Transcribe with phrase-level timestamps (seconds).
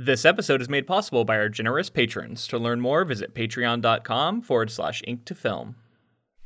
[0.00, 2.46] This episode is made possible by our generous patrons.
[2.48, 5.74] To learn more, visit patreon.com forward slash ink to film.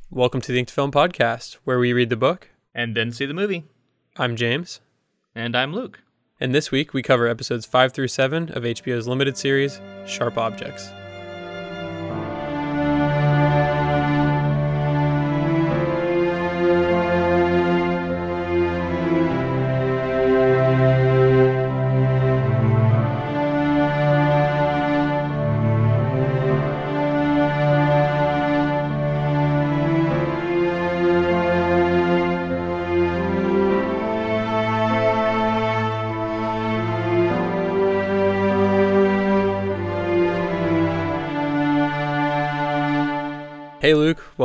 [0.09, 2.49] Welcome to the Ink to Film podcast, where we read the book.
[2.73, 3.65] And then see the movie.
[4.17, 4.81] I'm James,
[5.35, 5.99] And I'm Luke.
[6.39, 10.89] and this week we cover episodes 5 through 7 of HBO's limited series, Sharp Objects.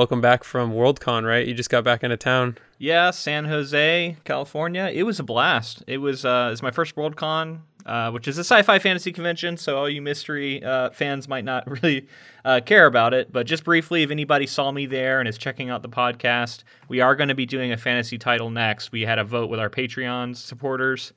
[0.08, 1.46] Welcome back from Worldcon, right?
[1.46, 2.56] You just got back into town.
[2.78, 4.90] Yeah, San Jose, California.
[4.90, 5.84] It was a blast.
[5.86, 9.58] It was uh, it's my first Worldcon, uh, which is a sci-fi fantasy convention.
[9.58, 12.08] So all you mystery uh, fans might not really
[12.46, 13.30] uh, care about it.
[13.30, 17.02] But just briefly, if anybody saw me there and is checking out the podcast, we
[17.02, 18.90] are going to be doing a fantasy title next.
[18.90, 21.12] We had a vote with our Patreon supporters,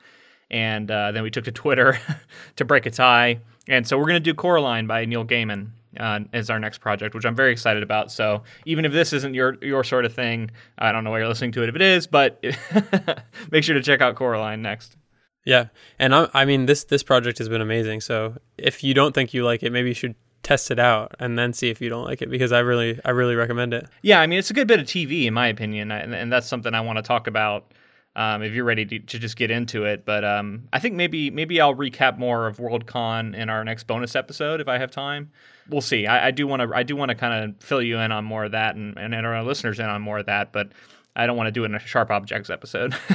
[0.49, 1.97] and uh, then we took to Twitter
[2.57, 3.39] to break a tie.
[3.69, 7.15] And so we're going to do Coraline by Neil Gaiman uh, as our next project,
[7.15, 8.11] which I'm very excited about.
[8.11, 11.27] So even if this isn't your your sort of thing, I don't know why you're
[11.27, 12.43] listening to it if it is, but
[13.51, 14.97] make sure to check out Coraline next.
[15.45, 15.67] Yeah,
[15.97, 18.01] and I, I mean this this project has been amazing.
[18.01, 21.37] So if you don't think you like it, maybe you should test it out and
[21.37, 23.87] then see if you don't like it because I really I really recommend it.
[24.01, 26.47] Yeah, I mean it's a good bit of TV in my opinion, and, and that's
[26.47, 27.73] something I want to talk about.
[28.13, 31.31] Um, if you're ready to, to just get into it, but um, I think maybe
[31.31, 35.31] maybe I'll recap more of Worldcon in our next bonus episode if I have time.
[35.69, 36.07] We'll see.
[36.07, 38.25] I, I do want to I do want to kind of fill you in on
[38.25, 40.73] more of that and, and our listeners in on more of that, but
[41.15, 42.93] I don't want to do it in a sharp objects episode.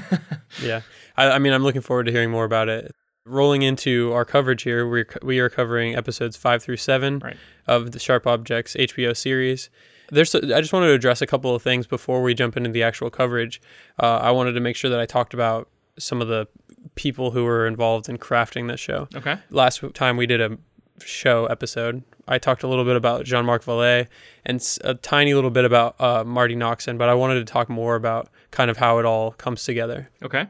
[0.62, 0.80] Yeah,
[1.16, 2.90] I, I mean I'm looking forward to hearing more about it.
[3.26, 7.36] Rolling into our coverage here, we we are covering episodes five through seven Right.
[7.66, 9.68] of the Sharp Objects HBO series.
[10.10, 12.82] There's I just wanted to address a couple of things before we jump into the
[12.82, 13.60] actual coverage.
[14.00, 15.68] Uh, I wanted to make sure that I talked about
[15.98, 16.46] some of the
[16.94, 19.08] people who were involved in crafting this show.
[19.14, 19.36] okay.
[19.50, 20.56] last time we did a
[21.04, 24.08] show episode, I talked a little bit about Jean Marc Vallée
[24.44, 27.96] and a tiny little bit about uh, Marty Noxon, but I wanted to talk more
[27.96, 30.10] about kind of how it all comes together.
[30.22, 30.46] Okay.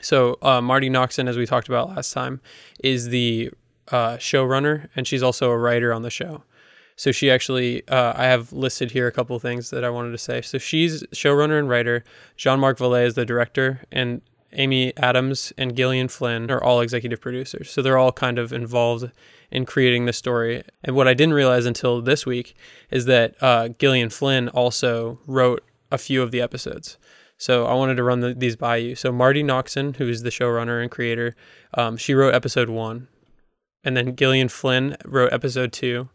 [0.00, 2.40] So, uh, Marty Noxon, as we talked about last time,
[2.82, 3.50] is the
[3.88, 6.42] uh, showrunner, and she's also a writer on the show.
[6.96, 10.12] So she actually, uh, I have listed here a couple of things that I wanted
[10.12, 10.42] to say.
[10.42, 12.04] So she's showrunner and writer.
[12.36, 14.20] Jean Marc Vallée is the director, and
[14.52, 17.70] Amy Adams and Gillian Flynn are all executive producers.
[17.70, 19.10] So they're all kind of involved
[19.50, 20.62] in creating the story.
[20.84, 22.54] And what I didn't realize until this week
[22.90, 26.98] is that uh, Gillian Flynn also wrote a few of the episodes.
[27.36, 28.94] So I wanted to run the, these by you.
[28.94, 31.34] So Marty Noxon, who is the showrunner and creator,
[31.74, 33.08] um, she wrote episode one,
[33.82, 36.08] and then Gillian Flynn wrote episode two,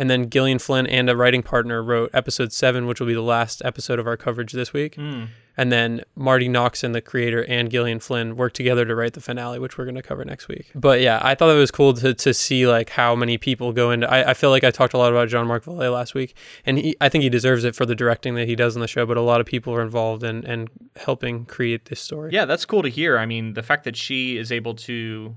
[0.00, 3.20] and then Gillian Flynn and a writing partner wrote episode seven, which will be the
[3.20, 4.94] last episode of our coverage this week.
[4.94, 5.24] Hmm.
[5.58, 9.58] And then Marty Noxon, the creator, and Gillian Flynn worked together to write the finale,
[9.58, 10.70] which we're going to cover next week.
[10.74, 13.90] But yeah, I thought it was cool to, to see like how many people go
[13.90, 14.10] into.
[14.10, 16.34] I, I feel like I talked a lot about Jean Marc Vallée last week,
[16.64, 18.88] and he, I think he deserves it for the directing that he does in the
[18.88, 19.04] show.
[19.04, 22.30] But a lot of people are involved in and helping create this story.
[22.32, 23.18] Yeah, that's cool to hear.
[23.18, 25.34] I mean, the fact that she is able to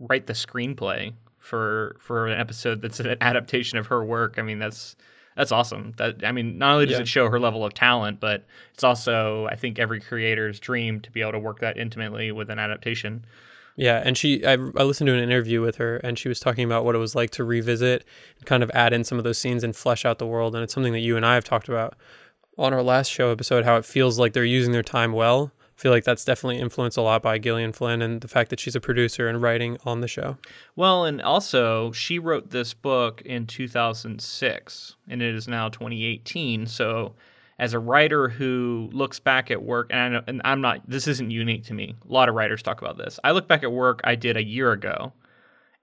[0.00, 1.12] write the screenplay
[1.44, 4.36] for for an episode that's an adaptation of her work.
[4.38, 4.96] I mean, that's
[5.36, 5.92] that's awesome.
[5.98, 7.02] That I mean, not only does Yeah.
[7.02, 11.10] it show her level of talent, but it's also I think every creator's dream to
[11.10, 13.24] be able to work that intimately with an adaptation.
[13.76, 16.64] Yeah, and she, I, I listened to an interview with her, and she was talking
[16.64, 18.04] about what it was like to revisit
[18.38, 20.54] and kind of add in some of those scenes and flesh out the world.
[20.54, 21.96] And it's something that you and I have talked about
[22.56, 25.50] on our last show episode, how it feels like they're using their time well.
[25.84, 28.74] Feel like that's definitely influenced a lot by Gillian Flynn and the fact that she's
[28.74, 30.38] a producer and writing on the show.
[30.76, 36.64] Well, and also she wrote this book in 2006, and it is now 2018.
[36.68, 37.12] So,
[37.58, 41.06] as a writer who looks back at work, and, I know, and I'm not, this
[41.06, 41.94] isn't unique to me.
[42.08, 43.20] A lot of writers talk about this.
[43.22, 45.12] I look back at work I did a year ago,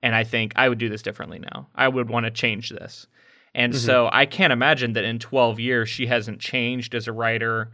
[0.01, 1.67] and I think I would do this differently now.
[1.75, 3.05] I would want to change this.
[3.53, 3.85] And mm-hmm.
[3.85, 7.69] so I can't imagine that in 12 years she hasn't changed as a writer.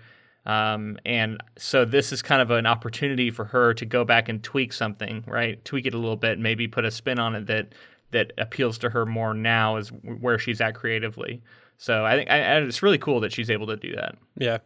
[0.47, 4.41] Um, and so this is kind of an opportunity for her to go back and
[4.41, 5.63] tweak something, right?
[5.65, 7.75] Tweak it a little bit, maybe put a spin on it that
[8.11, 11.41] that appeals to her more now is where she's at creatively.
[11.79, 14.15] So I think I, it's really cool that she's able to do that.
[14.35, 14.57] Yeah.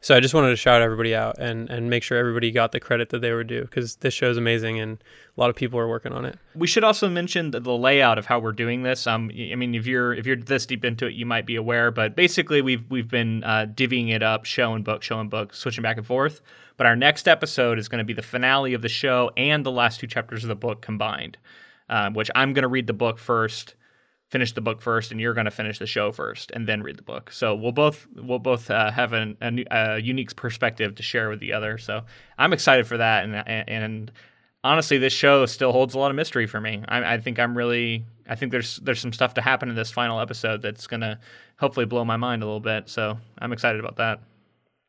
[0.00, 2.78] So I just wanted to shout everybody out and, and make sure everybody got the
[2.78, 5.02] credit that they were due because this show is amazing and
[5.36, 6.38] a lot of people are working on it.
[6.54, 9.08] We should also mention the, the layout of how we're doing this.
[9.08, 11.90] Um, I mean, if you're if you're this deep into it, you might be aware,
[11.90, 15.52] but basically we've we've been uh, divvying it up, show and book, show and book,
[15.54, 16.40] switching back and forth.
[16.76, 19.72] But our next episode is going to be the finale of the show and the
[19.72, 21.36] last two chapters of the book combined.
[21.90, 23.74] uh, which I'm going to read the book first,
[24.30, 26.96] finish the book first, and you're going to finish the show first, and then read
[26.96, 27.30] the book.
[27.32, 31.40] So we'll both we'll both uh, have an, a, a, unique perspective to share with
[31.40, 31.78] the other.
[31.78, 32.02] So
[32.38, 33.34] I'm excited for that, and
[33.68, 34.12] and
[34.64, 36.82] honestly, this show still holds a lot of mystery for me.
[36.88, 39.90] I, I think I'm really I think there's there's some stuff to happen in this
[39.90, 41.18] final episode that's going to
[41.58, 42.88] hopefully blow my mind a little bit.
[42.88, 44.20] So I'm excited about that.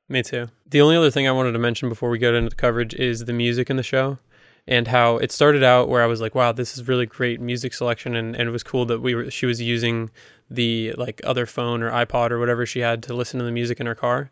[0.07, 0.47] Me too.
[0.69, 3.25] The only other thing I wanted to mention before we get into the coverage is
[3.25, 4.19] the music in the show
[4.67, 7.73] and how it started out where I was like, wow, this is really great music
[7.73, 8.15] selection.
[8.15, 10.09] And, and it was cool that we were, she was using
[10.49, 13.79] the like other phone or iPod or whatever she had to listen to the music
[13.79, 14.29] in her car.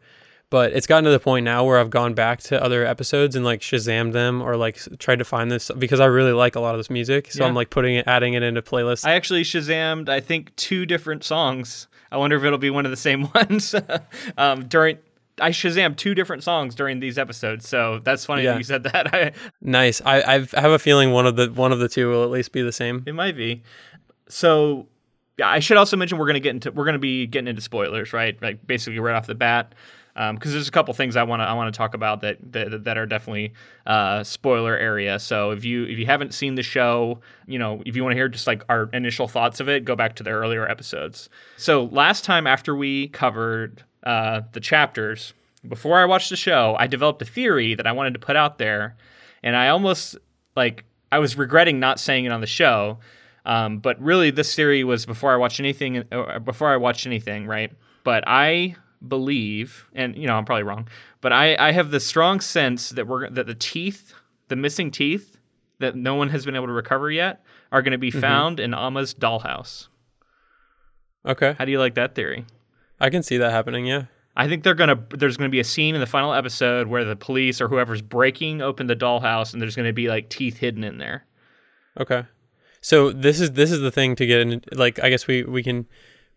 [0.51, 3.45] But it's gotten to the point now where I've gone back to other episodes and
[3.45, 6.73] like Shazammed them or like tried to find this because I really like a lot
[6.73, 7.31] of this music.
[7.31, 7.47] So yeah.
[7.47, 9.05] I'm like putting it, adding it into playlists.
[9.05, 11.87] I actually Shazammed, I think, two different songs.
[12.11, 13.75] I wonder if it'll be one of the same ones
[14.37, 14.97] um, during
[15.39, 18.51] I Shazam two different songs during these episodes, so that's funny yeah.
[18.51, 19.13] that you said that.
[19.13, 19.31] I,
[19.61, 20.01] nice.
[20.01, 22.29] I I've, I have a feeling one of the one of the two will at
[22.29, 23.03] least be the same.
[23.05, 23.63] It might be.
[24.27, 24.87] So,
[25.37, 28.13] yeah, I should also mention we're gonna get into we're gonna be getting into spoilers,
[28.13, 28.39] right?
[28.41, 29.73] Like basically right off the bat,
[30.13, 32.37] because um, there's a couple things I want to I want to talk about that
[32.51, 33.53] that, that are definitely
[33.85, 35.17] uh, spoiler area.
[35.19, 38.17] So if you if you haven't seen the show, you know if you want to
[38.17, 41.29] hear just like our initial thoughts of it, go back to the earlier episodes.
[41.57, 45.33] So last time after we covered uh, the chapters,
[45.67, 48.57] before I watched the show, I developed a theory that I wanted to put out
[48.57, 48.95] there,
[49.43, 50.17] and I almost
[50.55, 52.99] like I was regretting not saying it on the show.
[53.45, 56.03] Um, but really, this theory was before I watched anything.
[56.11, 57.71] Uh, before I watched anything, right?
[58.03, 58.75] But I
[59.05, 60.87] believe, and you know, I'm probably wrong,
[61.21, 64.13] but I, I have the strong sense that we're that the teeth,
[64.49, 65.37] the missing teeth
[65.79, 68.19] that no one has been able to recover yet, are going to be mm-hmm.
[68.19, 69.87] found in Amma's dollhouse.
[71.25, 71.55] Okay.
[71.57, 72.45] How do you like that theory?
[72.99, 73.85] I can see that happening.
[73.85, 74.05] Yeah.
[74.35, 75.03] I think they're gonna.
[75.09, 78.61] There's gonna be a scene in the final episode where the police or whoever's breaking
[78.61, 81.25] open the dollhouse, and there's gonna be like teeth hidden in there.
[81.99, 82.23] Okay.
[82.81, 84.61] So this is this is the thing to get in.
[84.71, 85.87] Like, I guess we we can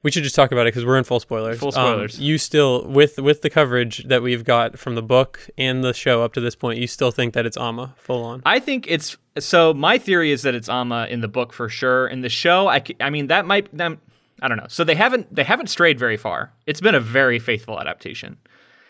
[0.02, 1.58] we should just talk about it because we're in full spoilers.
[1.58, 2.18] Full spoilers.
[2.18, 5.94] Um, you still with with the coverage that we've got from the book and the
[5.94, 8.42] show up to this point, you still think that it's Amma full on.
[8.44, 9.72] I think it's so.
[9.72, 12.08] My theory is that it's Amma in the book for sure.
[12.08, 13.98] In the show, I I mean that might that,
[14.42, 14.66] I don't know.
[14.68, 16.52] So they haven't they haven't strayed very far.
[16.66, 18.36] It's been a very faithful adaptation.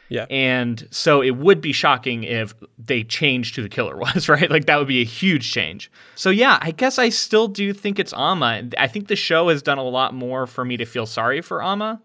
[0.08, 0.26] Yeah.
[0.28, 4.50] And so it would be shocking if they changed who the killer was, right?
[4.50, 5.90] Like that would be a huge change.
[6.16, 8.68] So yeah, I guess I still do think it's Amma.
[8.78, 11.62] I think the show has done a lot more for me to feel sorry for
[11.62, 12.02] Amma,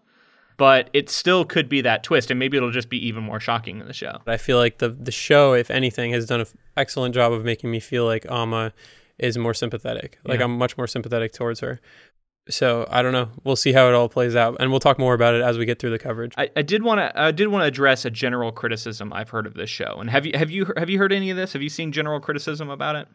[0.56, 3.80] but it still could be that twist and maybe it'll just be even more shocking
[3.80, 4.18] in the show.
[4.26, 6.46] I feel like the the show if anything has done an
[6.76, 8.72] excellent job of making me feel like Amma
[9.18, 10.18] is more sympathetic.
[10.24, 10.44] Like yeah.
[10.44, 11.80] I'm much more sympathetic towards her.
[12.50, 13.28] So I don't know.
[13.44, 15.66] We'll see how it all plays out, and we'll talk more about it as we
[15.66, 16.32] get through the coverage.
[16.36, 19.46] I, I did want to I did want to address a general criticism I've heard
[19.46, 19.96] of this show.
[20.00, 21.52] And have you have you have you heard any of this?
[21.52, 23.08] Have you seen general criticism about it?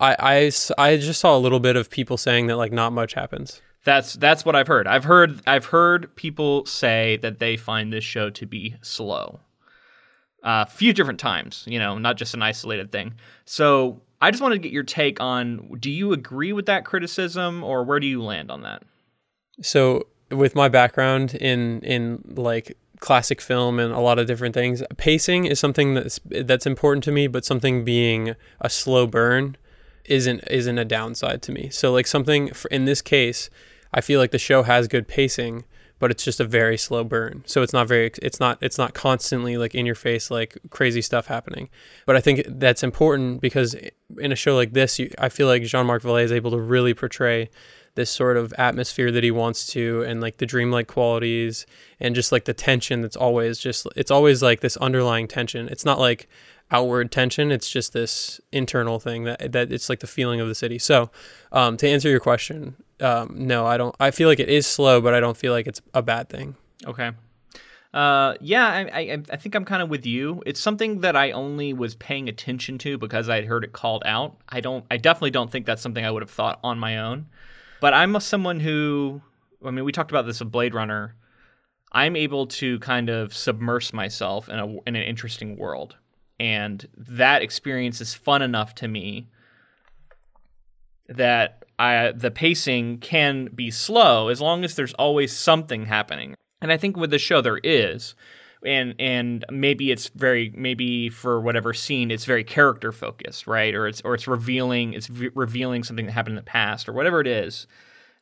[0.00, 3.14] I, I, I just saw a little bit of people saying that like not much
[3.14, 3.62] happens.
[3.84, 4.86] That's that's what I've heard.
[4.86, 9.40] I've heard I've heard people say that they find this show to be slow.
[10.42, 13.14] A uh, few different times, you know, not just an isolated thing.
[13.46, 17.62] So I just wanted to get your take on do you agree with that criticism
[17.62, 18.82] or where do you land on that?
[19.60, 24.82] So, with my background in in like classic film and a lot of different things,
[24.96, 29.58] pacing is something that's that's important to me, but something being a slow burn
[30.06, 31.68] isn't isn't a downside to me.
[31.68, 33.50] So, like something for, in this case,
[33.92, 35.64] I feel like the show has good pacing,
[36.04, 37.42] but it's just a very slow burn.
[37.46, 41.00] So it's not very it's not it's not constantly like in your face like crazy
[41.00, 41.70] stuff happening.
[42.04, 43.74] But I think that's important because
[44.18, 46.92] in a show like this, you, I feel like Jean-Marc Vallée is able to really
[46.92, 47.48] portray
[47.94, 51.64] this sort of atmosphere that he wants to and like the dreamlike qualities
[52.00, 55.70] and just like the tension that's always just it's always like this underlying tension.
[55.70, 56.28] It's not like
[56.70, 57.50] outward tension.
[57.50, 60.78] It's just this internal thing that that it's like the feeling of the city.
[60.78, 61.10] So,
[61.50, 63.94] um, to answer your question, um, no, I don't.
[63.98, 66.56] I feel like it is slow, but I don't feel like it's a bad thing.
[66.86, 67.12] Okay.
[67.92, 70.42] Uh, yeah, I, I, I think I'm kind of with you.
[70.46, 74.36] It's something that I only was paying attention to because I'd heard it called out.
[74.48, 74.84] I don't.
[74.90, 77.26] I definitely don't think that's something I would have thought on my own.
[77.80, 79.20] But I'm someone who.
[79.64, 81.14] I mean, we talked about this with Blade Runner.
[81.92, 85.96] I'm able to kind of submerge myself in a in an interesting world
[86.40, 89.28] and that experience is fun enough to me
[91.08, 96.34] that I, the pacing can be slow as long as there's always something happening.
[96.60, 98.14] And I think with the show there is.
[98.64, 103.74] And and maybe it's very maybe for whatever scene it's very character focused, right?
[103.74, 106.94] Or it's or it's revealing it's v- revealing something that happened in the past or
[106.94, 107.66] whatever it is.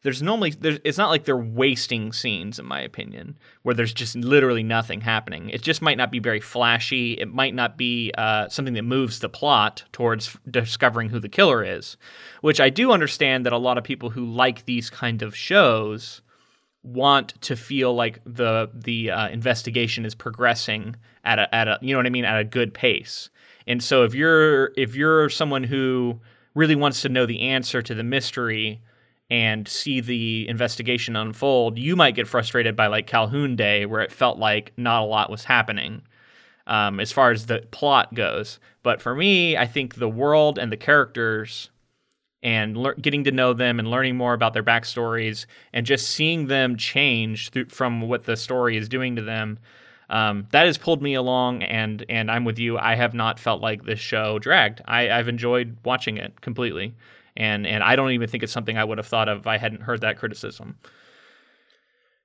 [0.02, 4.16] There's normally there's, it's not like they're wasting scenes in my opinion where there's just
[4.16, 5.50] literally nothing happening.
[5.50, 7.12] It just might not be very flashy.
[7.14, 11.64] It might not be uh, something that moves the plot towards discovering who the killer
[11.64, 11.97] is
[12.40, 16.23] which i do understand that a lot of people who like these kind of shows
[16.82, 21.92] want to feel like the the uh, investigation is progressing at a at a you
[21.92, 22.25] know what i mean?
[22.25, 23.30] At a good pace.
[23.66, 26.21] And so if you're if you're someone who
[26.54, 28.82] really wants to know the answer to the mystery
[29.32, 34.12] and see the investigation unfold, you might get frustrated by like Calhoun Day, where it
[34.12, 36.02] felt like not a lot was happening
[36.66, 38.58] um, as far as the plot goes.
[38.82, 41.70] But for me, I think the world and the characters
[42.42, 46.48] and le- getting to know them and learning more about their backstories and just seeing
[46.48, 49.58] them change from what the story is doing to them.
[50.10, 52.76] Um, that has pulled me along, and and I'm with you.
[52.76, 54.82] I have not felt like this show dragged.
[54.84, 56.92] I, I've enjoyed watching it completely
[57.36, 59.58] and and I don't even think it's something I would have thought of if I
[59.58, 60.78] hadn't heard that criticism.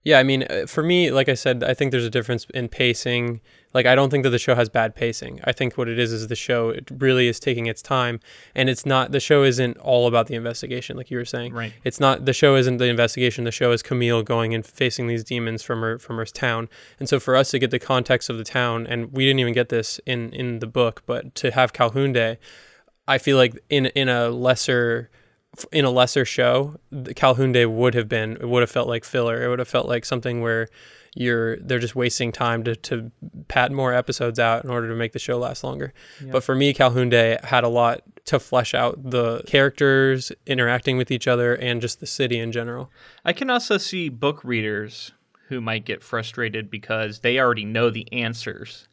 [0.07, 2.69] Yeah, I mean, uh, for me, like I said, I think there's a difference in
[2.69, 3.41] pacing.
[3.73, 5.41] Like, I don't think that the show has bad pacing.
[5.43, 8.21] I think what it is is the show it really is taking its time,
[8.55, 11.53] and it's not the show isn't all about the investigation, like you were saying.
[11.53, 11.73] Right.
[11.83, 13.43] It's not the show isn't the investigation.
[13.43, 16.69] The show is Camille going and facing these demons from her from her town,
[17.01, 19.53] and so for us to get the context of the town, and we didn't even
[19.53, 22.37] get this in in the book, but to have Calhoun Day,
[23.07, 25.09] I feel like in in a lesser
[25.71, 26.79] in a lesser show,
[27.15, 29.43] Calhoun Day would have been it would have felt like filler.
[29.43, 30.67] It would have felt like something where
[31.15, 33.11] you're they're just wasting time to, to
[33.47, 35.93] pad more episodes out in order to make the show last longer.
[36.23, 36.31] Yeah.
[36.31, 41.09] But for me, Calhoun Day had a lot to flesh out the characters interacting with
[41.09, 42.91] each other and just the city in general.
[43.23, 45.13] I can also see book readers
[45.47, 48.87] who might get frustrated because they already know the answers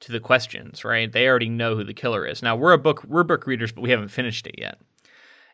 [0.00, 1.10] to the questions, right?
[1.10, 2.42] They already know who the killer is.
[2.42, 4.78] Now we're a book we're book readers, but we haven't finished it yet.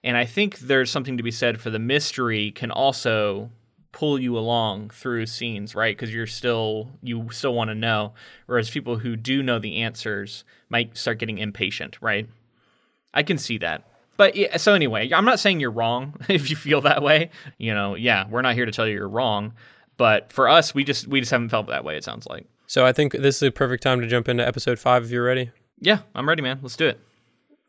[0.03, 3.51] And I think there's something to be said for the mystery can also
[3.93, 5.97] pull you along through scenes, right?
[5.97, 8.15] Because you're still you still want to know.
[8.47, 12.29] Whereas people who do know the answers might start getting impatient, right?
[13.15, 13.85] I can see that.
[14.17, 17.31] But yeah, so anyway, I'm not saying you're wrong if you feel that way.
[17.59, 19.55] You know, yeah, we're not here to tell you you're wrong.
[19.97, 21.97] But for us, we just we just haven't felt that way.
[21.97, 22.47] It sounds like.
[22.67, 25.25] So I think this is a perfect time to jump into episode five if you're
[25.25, 25.51] ready.
[25.79, 26.59] Yeah, I'm ready, man.
[26.63, 27.01] Let's do it.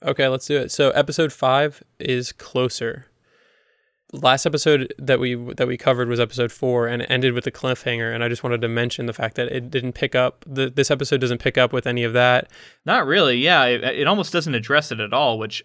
[0.03, 0.71] Okay, let's do it.
[0.71, 3.07] So episode five is closer.
[4.13, 7.51] Last episode that we that we covered was episode four, and it ended with a
[7.51, 8.13] cliffhanger.
[8.13, 10.45] And I just wanted to mention the fact that it didn't pick up.
[10.47, 12.49] The, this episode doesn't pick up with any of that.
[12.85, 13.37] Not really.
[13.37, 15.61] Yeah, it, it almost doesn't address it at all, which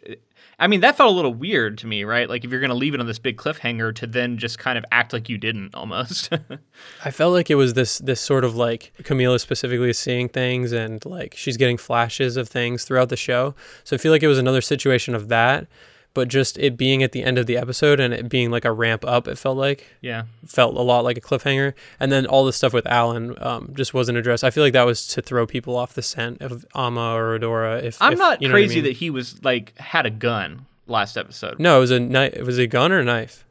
[0.58, 2.28] I mean, that felt a little weird to me, right?
[2.28, 4.78] Like if you're going to leave it on this big cliffhanger to then just kind
[4.78, 6.30] of act like you didn't almost.
[7.04, 10.72] I felt like it was this this sort of like Camille specifically is seeing things
[10.72, 13.54] and like she's getting flashes of things throughout the show.
[13.84, 15.66] So I feel like it was another situation of that
[16.14, 18.73] but just it being at the end of the episode and it being like a
[18.73, 19.87] ramp up, it felt like.
[20.00, 20.25] Yeah.
[20.47, 21.75] Felt a lot like a cliffhanger.
[21.99, 24.45] And then all the stuff with Alan um, just wasn't addressed.
[24.45, 27.83] I feel like that was to throw people off the scent of Amma or Adora.
[27.83, 28.85] If I'm if, not you know crazy I mean.
[28.85, 31.59] that he was like had a gun last episode.
[31.59, 32.35] No, it was a knife.
[32.35, 33.45] It was a gun or a knife.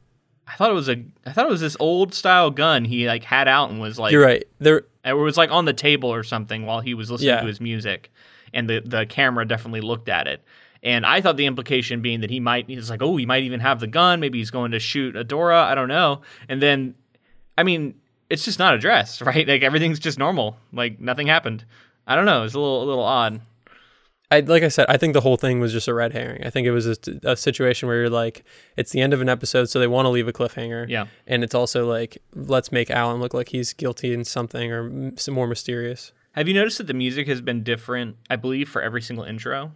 [0.47, 1.03] I thought it was a.
[1.25, 4.11] I thought it was this old style gun he like had out and was like.
[4.11, 4.43] You're right.
[4.59, 4.83] There.
[5.03, 7.41] It was like on the table or something while he was listening yeah.
[7.41, 8.11] to his music,
[8.53, 10.43] and the the camera definitely looked at it.
[10.83, 13.59] And I thought the implication being that he might, he's like, oh, he might even
[13.59, 14.19] have the gun.
[14.19, 15.63] Maybe he's going to shoot Adora.
[15.63, 16.21] I don't know.
[16.49, 16.95] And then,
[17.57, 17.95] I mean,
[18.29, 19.47] it's just not addressed, right?
[19.47, 20.57] Like everything's just normal.
[20.73, 21.65] Like nothing happened.
[22.07, 22.43] I don't know.
[22.43, 23.41] It's a little, a little odd.
[24.31, 26.45] I, like I said, I think the whole thing was just a red herring.
[26.45, 28.45] I think it was a, a situation where you're like,
[28.77, 30.87] it's the end of an episode, so they want to leave a cliffhanger.
[30.87, 31.07] Yeah.
[31.27, 35.33] And it's also like, let's make Alan look like he's guilty in something or some
[35.33, 36.13] more mysterious.
[36.31, 39.73] Have you noticed that the music has been different, I believe, for every single intro?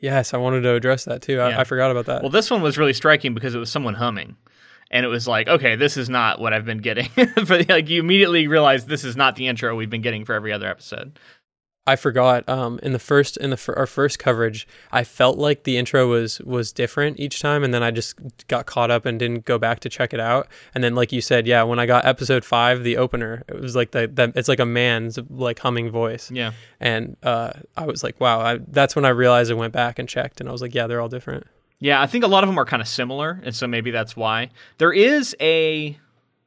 [0.00, 1.40] Yes, I wanted to address that too.
[1.40, 1.60] I, yeah.
[1.60, 2.22] I forgot about that.
[2.22, 4.36] Well, this one was really striking because it was someone humming.
[4.90, 7.08] And it was like, okay, this is not what I've been getting.
[7.46, 10.52] but like you immediately realize this is not the intro we've been getting for every
[10.52, 11.18] other episode.
[11.86, 15.76] I forgot um, in the first in the our first coverage, I felt like the
[15.78, 18.16] intro was was different each time, and then I just
[18.48, 20.46] got caught up and didn't go back to check it out.
[20.74, 23.74] And then, like you said, yeah, when I got episode five, the opener, it was
[23.74, 26.30] like the, the it's like a man's like humming voice.
[26.30, 29.98] Yeah, and uh, I was like, wow, I, that's when I realized I went back
[29.98, 31.46] and checked, and I was like, yeah, they're all different.
[31.78, 34.14] Yeah, I think a lot of them are kind of similar, and so maybe that's
[34.14, 35.98] why there is a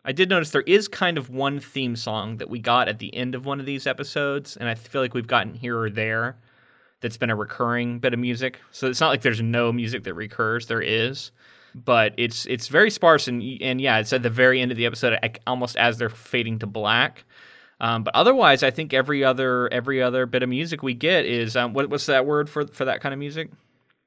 [0.06, 3.14] I did notice there is kind of one theme song that we got at the
[3.16, 6.36] end of one of these episodes, and I feel like we've gotten here or there
[7.00, 8.60] that's been a recurring bit of music.
[8.72, 10.68] So it's not like there's no music that recurs.
[10.68, 11.32] There is,
[11.74, 14.86] but it's it's very sparse and and yeah, it's at the very end of the
[14.86, 15.18] episode,
[15.48, 17.24] almost as they're fading to black.
[17.80, 21.56] Um, but otherwise, I think every other every other bit of music we get is
[21.56, 23.52] um, what, what's that word for for that kind of music?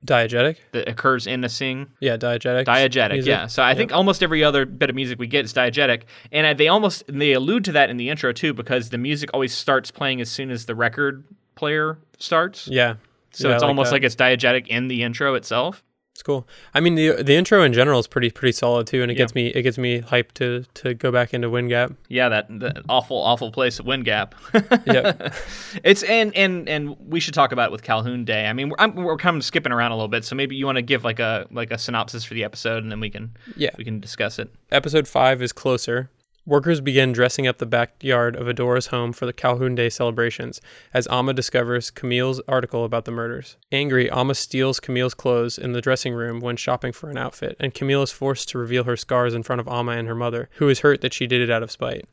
[0.05, 0.57] Diegetic?
[0.73, 1.89] that occurs in a sing.
[2.01, 2.65] Yeah, diegetic.
[2.65, 3.29] Diegetic, music.
[3.29, 3.47] yeah.
[3.47, 6.69] So I think almost every other bit of music we get is diegetic, and they
[6.69, 10.21] almost they allude to that in the intro too, because the music always starts playing
[10.21, 11.25] as soon as the record
[11.55, 12.69] player starts.
[12.69, 12.95] Yeah.
[13.33, 13.97] So Yeah, it's almost that.
[13.97, 15.83] like it's diegetic in the intro itself.
[16.17, 16.49] It's cool.
[16.73, 19.25] I mean the the intro in general is pretty pretty solid too, and it Yeah.
[19.25, 21.93] gets me it gets me hyped to to go back into Wind Gap.
[22.09, 24.35] Yeah, that, that awful, awful place at Wind Gap.
[24.87, 25.31] Yeah.
[25.85, 28.47] it's and and and we should talk about it with Calhoun Day.
[28.47, 30.65] I mean, we're, I'm, we're kind of skipping around a little bit, so maybe you
[30.65, 33.37] want to give like a like a synopsis for the episode, and then we can
[33.55, 33.71] Yeah.
[33.77, 34.49] we can discuss it.
[34.73, 36.09] Episode 5 is closer.
[36.49, 40.61] Workers begin dressing up the backyard of Adora's home for the Calhoun Day celebrations
[40.95, 43.57] as Amma discovers Camille's article about the murders.
[43.73, 47.75] Angry, Amma steals Camille's clothes in the dressing room when shopping for an outfit, and
[47.75, 50.69] Camille is forced to reveal her scars in front of Amma and her mother, who
[50.69, 52.09] is hurt that she did it out of spite.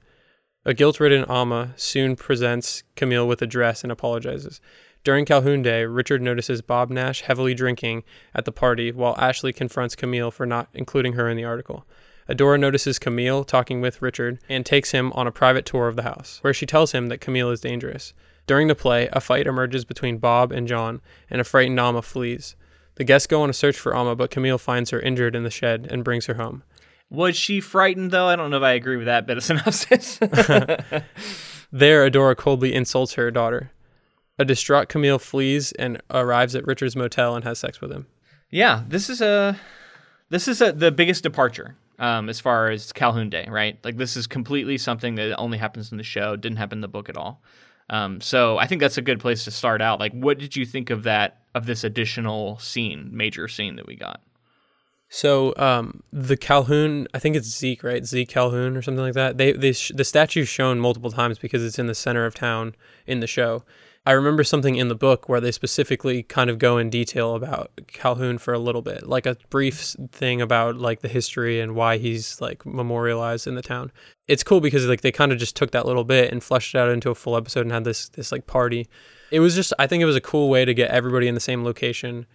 [0.65, 4.59] A guilt ridden Amma soon presents Camille with a dress and apologizes.
[5.03, 9.95] During Calhoun Day, Richard notices Bob Nash heavily drinking at the party while Ashley confronts
[9.95, 11.85] Camille for not including her in the article.
[12.29, 16.03] Adora notices Camille talking with Richard and takes him on a private tour of the
[16.03, 18.13] house, where she tells him that Camille is dangerous.
[18.47, 22.55] During the play, a fight emerges between Bob and John, and a frightened Amma flees.
[22.95, 25.49] The guests go on a search for Amma, but Camille finds her injured in the
[25.49, 26.63] shed and brings her home.
[27.09, 28.27] Was she frightened though?
[28.27, 30.19] I don't know if I agree with that bit of synopsis.
[31.75, 33.71] There, Adora coldly insults her daughter.
[34.37, 38.05] A distraught Camille flees and arrives at Richard's motel and has sex with him.
[38.51, 39.59] yeah, this is a
[40.29, 43.79] this is a, the biggest departure um, as far as Calhoun Day, right?
[43.85, 46.89] Like this is completely something that only happens in the show, didn't happen in the
[46.89, 47.41] book at all.
[47.89, 50.01] Um, so I think that's a good place to start out.
[50.01, 53.95] Like, what did you think of that of this additional scene, major scene that we
[53.95, 54.21] got?
[55.07, 58.03] So um, the Calhoun, I think it's Zeke, right?
[58.03, 59.37] Zeke Calhoun or something like that.
[59.37, 62.75] They, they sh- the statue's shown multiple times because it's in the center of town
[63.07, 63.63] in the show.
[64.05, 67.71] I remember something in the book where they specifically kind of go in detail about
[67.87, 71.97] Calhoun for a little bit, like a brief thing about like the history and why
[71.97, 73.93] he's like memorialized in the town.
[74.27, 76.79] It's cool because like they kind of just took that little bit and fleshed it
[76.79, 78.89] out into a full episode and had this this like party.
[79.31, 81.39] It was just I think it was a cool way to get everybody in the
[81.39, 82.25] same location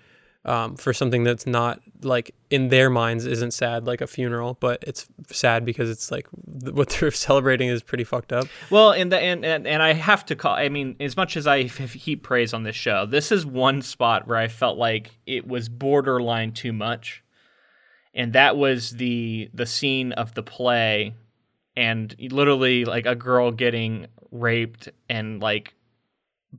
[0.48, 4.82] um, for something that's not like in their minds isn't sad like a funeral, but
[4.86, 6.26] it's sad because it's like
[6.60, 8.46] th- what they're celebrating is pretty fucked up.
[8.70, 10.54] Well, and the, and, and and I have to call.
[10.54, 14.26] I mean, as much as I heap praise on this show, this is one spot
[14.26, 17.22] where I felt like it was borderline too much,
[18.14, 21.14] and that was the the scene of the play,
[21.76, 25.74] and literally like a girl getting raped and like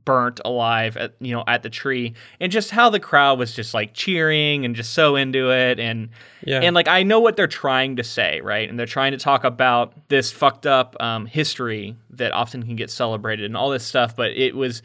[0.04, 3.74] burnt alive at you know at the tree and just how the crowd was just
[3.74, 6.10] like cheering and just so into it and
[6.46, 6.60] Yeah.
[6.60, 8.68] and like I know what they're trying to say, right?
[8.68, 12.88] And they're trying to talk about this fucked up um, history that often can get
[12.90, 14.14] celebrated and all this stuff.
[14.14, 14.82] But it was,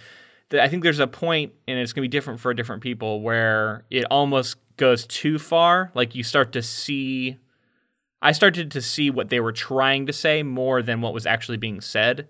[0.51, 4.05] I think there's a point, and it's gonna be different for different people, where it
[4.09, 5.91] almost goes too far.
[5.93, 7.37] Like you start to see,
[8.23, 11.57] I started to see what they were trying to say more than what was actually
[11.57, 12.27] being said.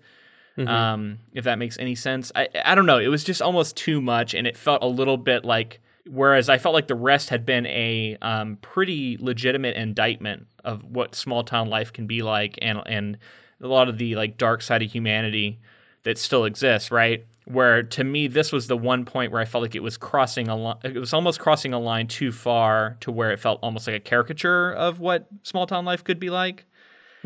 [0.58, 0.68] Mhm.
[0.68, 2.98] Um, if that makes any sense, I I don't know.
[2.98, 5.80] It was just almost too much, and it felt a little bit like.
[6.08, 11.16] Whereas I felt like the rest had been a um, pretty legitimate indictment of what
[11.16, 13.18] small town life can be like, and and
[13.60, 15.58] a lot of the like dark side of humanity
[16.04, 17.26] that still exists, right?
[17.46, 20.48] Where to me, this was the one point where I felt like it was crossing
[20.48, 20.76] a line.
[20.84, 24.00] It was almost crossing a line too far to where it felt almost like a
[24.00, 26.66] caricature of what small town life could be like.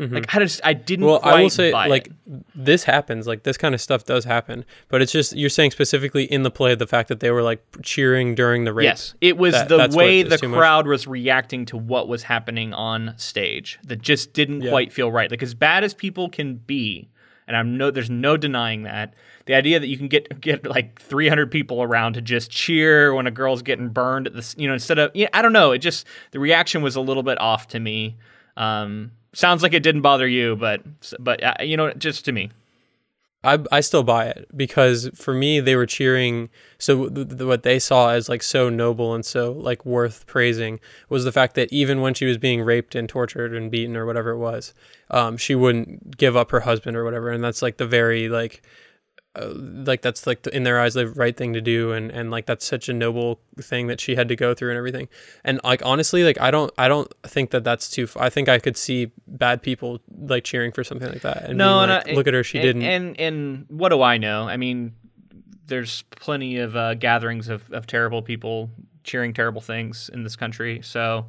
[0.09, 1.05] Like I just I didn't.
[1.05, 1.23] Mm-hmm.
[1.25, 2.13] well, I will say like it.
[2.55, 6.23] this happens, like this kind of stuff does happen, but it's just you're saying specifically
[6.23, 8.85] in the play the fact that they were like cheering during the rape.
[8.85, 10.57] Yes, it was That- the way the too much.
[10.57, 14.71] crowd was reacting to what was happening on stage that just didn't Yeah.
[14.71, 15.29] quite feel right.
[15.29, 17.09] Like as bad as people can be,
[17.47, 19.13] and I'm no, there's no denying that.
[19.45, 23.27] The idea that you can get get like 300 people around to just cheer when
[23.27, 25.71] a girl's getting burned at this, you know, instead of, yeah, I don't know.
[25.71, 28.17] It just the reaction was a little bit off to me.
[28.57, 30.81] Um, sounds like it didn't bother you, but
[31.19, 32.51] but uh, you know, just to me.
[33.43, 37.63] I, I still buy it because for me they were cheering so th- th- what
[37.63, 41.73] they saw as like so noble and so like worth praising was the fact that
[41.73, 44.75] even when she was being raped and tortured and beaten or whatever it was
[45.09, 48.61] um, she wouldn't give up her husband or whatever and that's like the very like
[49.35, 52.31] uh, like that's like the, in their eyes the right thing to do and and
[52.31, 55.07] like that's such a noble thing that she had to go through and everything
[55.45, 58.59] and like honestly like i don't i don't think that that's too i think i
[58.59, 62.13] could see bad people like cheering for something like that and No, being and I-
[62.13, 64.49] look at her she and, didn't And and what do I know?
[64.49, 64.93] I mean,
[65.67, 68.69] there's plenty of uh, gatherings of, of terrible people
[69.05, 70.81] cheering terrible things in this country.
[70.83, 71.27] So,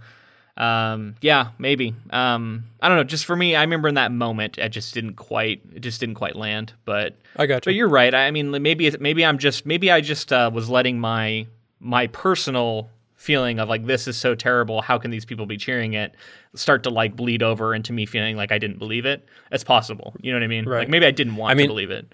[0.57, 1.95] um, yeah, maybe.
[2.11, 3.05] Um, I don't know.
[3.05, 6.17] Just for me, I remember in that moment, I just didn't quite, it just didn't
[6.17, 6.73] quite land.
[6.85, 8.15] But i got you but you're right.
[8.15, 11.47] I mean, maybe maybe I'm just maybe I just uh, was letting my
[11.81, 15.93] my personal feeling of like this is so terrible how can these people be cheering
[15.93, 16.13] it
[16.57, 20.13] start to like bleed over into me feeling like i didn't believe it it's possible
[20.21, 20.81] you know what i mean Right.
[20.81, 22.13] like maybe i didn't want I mean- to believe it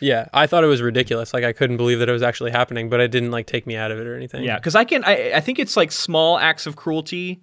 [0.00, 1.32] Yeah, I thought it was ridiculous.
[1.32, 3.76] Like I couldn't believe that it was actually happening, but it didn't like take me
[3.76, 4.42] out of it or anything.
[4.42, 7.40] yeah because i can I, I think it's like small acts of cruelty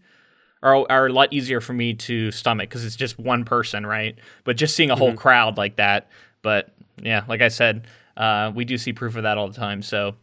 [0.66, 4.18] are, are a lot easier for me to stomach because it's just one person right
[4.44, 6.10] but just seeing a whole crowd like that
[6.42, 9.82] but yeah like i said uh, we do see proof of that all the time
[9.82, 10.16] so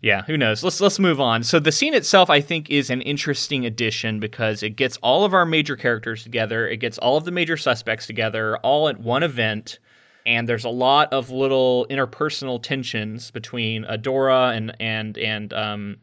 [0.00, 0.64] Yeah, who knows?
[0.64, 1.42] Let's let's move on.
[1.42, 5.34] So the scene itself, I think, is an interesting addition because it gets all of
[5.34, 6.66] our major characters together.
[6.66, 9.78] It gets all of the major suspects together, all at one event,
[10.24, 15.96] and there's a lot of little interpersonal tensions between Adora and and and um,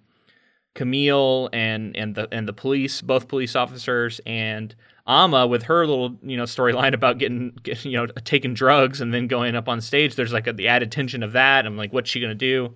[0.76, 4.76] Camille and and the and the police, both police officers, and
[5.08, 9.14] Amma with her little you know storyline about getting, getting you know taking drugs and
[9.14, 10.16] then going up on stage.
[10.16, 11.66] There's like a, the added tension of that.
[11.66, 12.76] I'm like, what's she gonna do?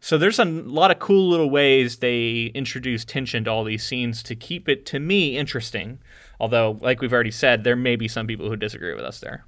[0.00, 4.22] So there's a lot of cool little ways they introduce tension to all these scenes
[4.24, 5.98] to keep it to me interesting.
[6.38, 9.46] Although, like we've already said, there may be some people who disagree with us there.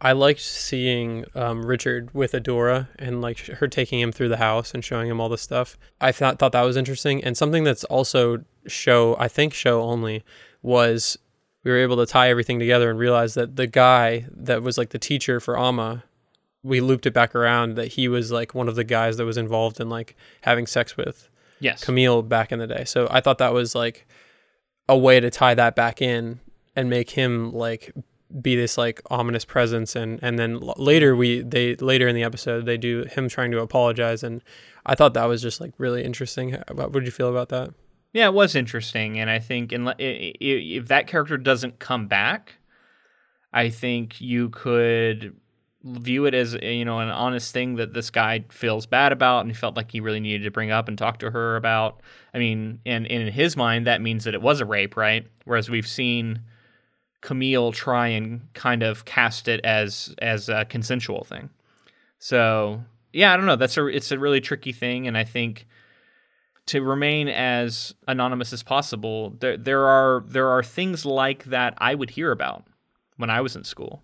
[0.00, 4.72] I liked seeing um, Richard with Adora and like her taking him through the house
[4.72, 5.76] and showing him all the stuff.
[6.00, 10.24] I thought thought that was interesting and something that's also show I think show only
[10.62, 11.18] was
[11.64, 14.90] we were able to tie everything together and realize that the guy that was like
[14.90, 16.04] the teacher for Amma
[16.62, 19.36] we looped it back around that he was like one of the guys that was
[19.36, 21.28] involved in like having sex with
[21.60, 21.82] Yes.
[21.82, 22.84] Camille back in the day.
[22.84, 24.06] So I thought that was like
[24.88, 26.40] a way to tie that back in
[26.76, 27.92] and make him like
[28.42, 32.66] be this like ominous presence and and then later we they later in the episode
[32.66, 34.42] they do him trying to apologize and
[34.88, 36.56] I thought that was just like really interesting.
[36.72, 37.74] What would you feel about that?
[38.14, 42.54] Yeah, it was interesting, and I think in, if that character doesn't come back,
[43.52, 45.36] I think you could
[45.84, 49.50] view it as you know an honest thing that this guy feels bad about and
[49.50, 52.00] he felt like he really needed to bring up and talk to her about.
[52.32, 55.26] I mean, and, and in his mind, that means that it was a rape, right?
[55.44, 56.40] Whereas we've seen
[57.20, 61.50] Camille try and kind of cast it as as a consensual thing.
[62.18, 63.56] So yeah, I don't know.
[63.56, 65.66] That's a it's a really tricky thing, and I think
[66.66, 71.94] to remain as anonymous as possible, there there are there are things like that I
[71.94, 72.64] would hear about
[73.16, 74.02] when I was in school.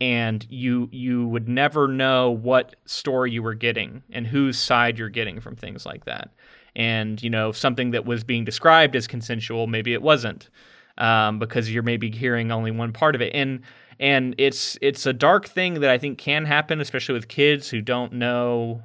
[0.00, 5.08] And you you would never know what story you were getting and whose side you're
[5.08, 6.30] getting from things like that.
[6.76, 10.50] And you know something that was being described as consensual, maybe it wasn't,
[10.98, 13.32] um, because you're maybe hearing only one part of it.
[13.34, 13.60] And
[14.00, 17.80] and it's it's a dark thing that I think can happen, especially with kids who
[17.80, 18.82] don't know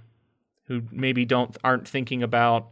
[0.70, 2.70] who maybe don't aren't thinking about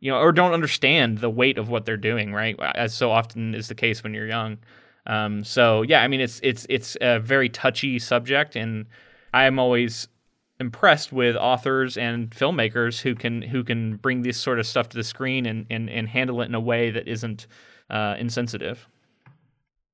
[0.00, 3.54] you know or don't understand the weight of what they're doing right as so often
[3.54, 4.58] is the case when you're young
[5.06, 8.86] um, so yeah i mean it's it's it's a very touchy subject and
[9.32, 10.08] i'm always
[10.60, 14.96] impressed with authors and filmmakers who can who can bring this sort of stuff to
[14.96, 17.46] the screen and and, and handle it in a way that isn't
[17.90, 18.86] uh, insensitive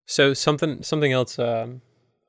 [0.06, 1.80] So something something else um,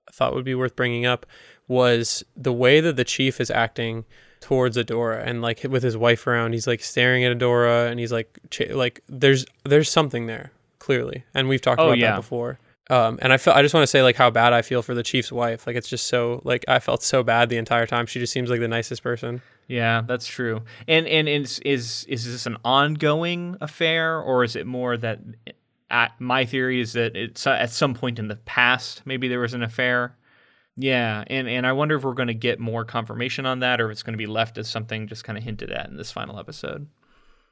[0.07, 1.25] I thought would be worth bringing up
[1.67, 4.05] was the way that the chief is acting
[4.39, 8.11] towards Adora and like with his wife around, he's like staring at Adora and he's
[8.11, 12.11] like ch- like there's there's something there clearly, and we've talked Oh, about yeah.
[12.11, 12.59] that before.
[12.91, 14.93] Um, and I feel I just want to say like how bad I feel for
[14.93, 15.65] the chief's wife.
[15.65, 18.05] Like it's just so like I felt so bad the entire time.
[18.05, 19.41] She just seems like the nicest person.
[19.67, 20.63] Yeah, that's true.
[20.87, 25.19] And and is is is this an ongoing affair, or is it more that?
[25.91, 29.39] At, my theory is that it's uh, at some point in the past maybe there
[29.39, 30.17] was an affair.
[30.75, 33.85] Yeah, and and I wonder if we're going to get more confirmation on that, or
[33.85, 36.11] if it's going to be left as something just kind of hinted at in this
[36.11, 36.87] final episode.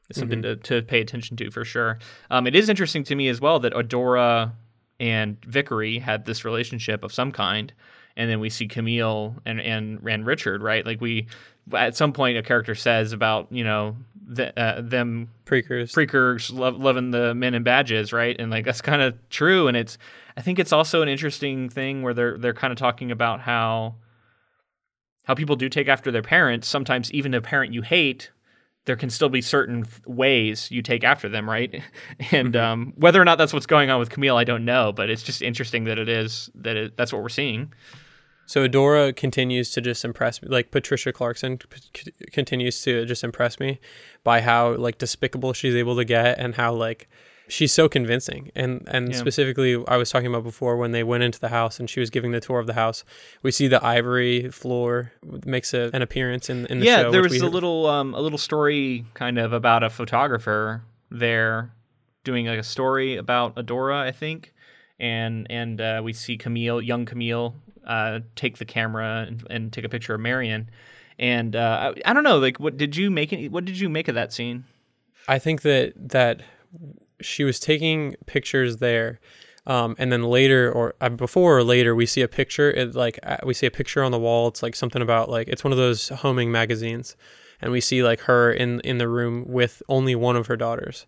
[0.09, 1.99] It's something to, to pay attention to for sure.
[2.29, 4.51] Um, it is interesting to me as well that Adora
[4.99, 7.71] and Vickery had this relationship of some kind,
[8.17, 10.85] and then we see Camille and and and Richard, right?
[10.85, 11.27] Like we,
[11.71, 13.95] at some point, a character says about you know
[14.25, 15.93] the, uh, them Precurs.
[15.93, 18.35] Preakers love, loving the men in badges, right?
[18.39, 19.67] And like that's kind of true.
[19.67, 19.97] And it's
[20.35, 23.95] I think it's also an interesting thing where they're they're kind of talking about how
[25.25, 26.67] how people do take after their parents.
[26.67, 28.31] Sometimes even a parent you hate,
[28.85, 31.81] there can still be certain ways you take after them, right?
[32.31, 34.91] And um, whether or not that's what's going on with Camille, I don't know.
[34.91, 37.73] But it's just interesting that it is that it, that's what we're seeing.
[38.45, 40.49] So Adora continues to just impress me.
[40.49, 41.59] Like Patricia Clarkson
[41.95, 43.79] c- continues to just impress me
[44.23, 47.07] by how like despicable she's able to get and how like
[47.47, 48.51] she's so convincing.
[48.55, 49.17] And and Yeah.
[49.17, 52.09] specifically, I was talking about before when they went into the house and she was
[52.09, 53.03] giving the tour of the house.
[53.43, 55.13] We see the ivory floor
[55.45, 57.11] makes a, an appearance in in the yeah, show.
[57.11, 61.71] there was a little um, a little story kind of about a photographer there
[62.23, 64.53] doing like a story about Adora, I think,
[64.99, 69.85] and and uh, we see Camille, young Camille, uh, take the camera and, and take
[69.85, 70.69] a picture of Marian,
[71.19, 73.33] and uh, I, I don't know, like what did you make?
[73.51, 74.65] What did you make of that scene?
[75.27, 76.41] I think that that
[77.21, 79.19] she was taking pictures there,
[79.65, 82.71] um, and then later or uh, before or later we see a picture.
[82.71, 84.47] It like uh, we see a picture on the wall.
[84.47, 87.15] It's like something about like it's one of those homing magazines,
[87.61, 91.05] and we see like her in in the room with only one of her daughters,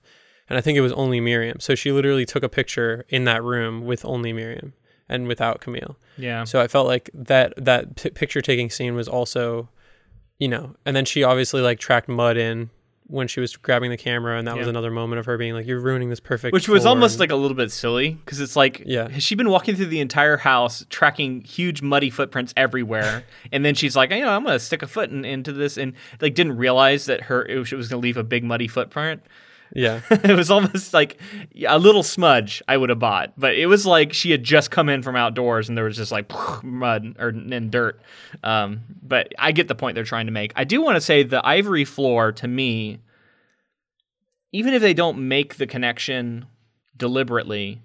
[0.49, 1.59] and I think it was only Miriam.
[1.59, 4.73] So she literally took a picture in that room with only Miriam
[5.09, 5.97] and without Camille.
[6.17, 6.43] Yeah.
[6.45, 9.69] So I felt like that that p- picture taking scene was also,
[10.39, 12.69] you know, and then she obviously like tracked Mud in
[13.07, 15.67] when she was grabbing the camera, and that was another moment of her being like,
[15.67, 18.39] "You're ruining this perfect." Which was floor," almost and- like a little bit silly because
[18.39, 19.09] it's like, Yeah.
[19.09, 23.75] has she been walking through the entire house, tracking huge muddy footprints everywhere, and then
[23.75, 26.57] she's like, you know, I'm gonna stick a foot in, into this, and like didn't
[26.57, 29.21] realize that her it was, it was gonna leave a big muddy footprint.
[29.73, 31.19] Yeah, it was almost like
[31.67, 34.89] a little smudge I would have bought, but it was like she had just come
[34.89, 36.31] in from outdoors and there was just like
[36.63, 37.99] mud or and dirt.
[38.43, 40.53] Um, but I get the point they're trying to make.
[40.55, 42.99] I do want to say the ivory floor to me,
[44.51, 46.45] even if they don't make the connection
[46.97, 47.81] deliberately,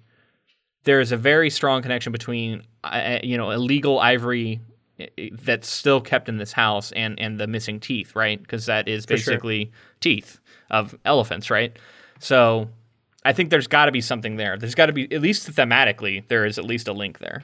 [0.83, 4.61] there is a very strong connection between uh, you know illegal ivory
[4.99, 5.05] uh,
[5.43, 8.41] that's still kept in this house and and the missing teeth, right?
[8.41, 9.33] Because that is For sure.
[9.33, 10.39] basically teeth
[10.71, 11.77] of elephants, right?
[12.19, 12.67] So
[13.23, 14.57] I think there's got to be something there.
[14.57, 17.43] There's got to be at least thematically there is at least a link there.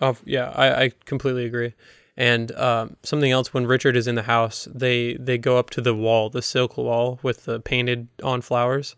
[0.00, 1.74] oh yeah, I, I completely agree.
[2.16, 5.80] And um, something else, when Richard is in the house, they they go up to
[5.80, 8.96] the wall, the silk wall with the painted on flowers.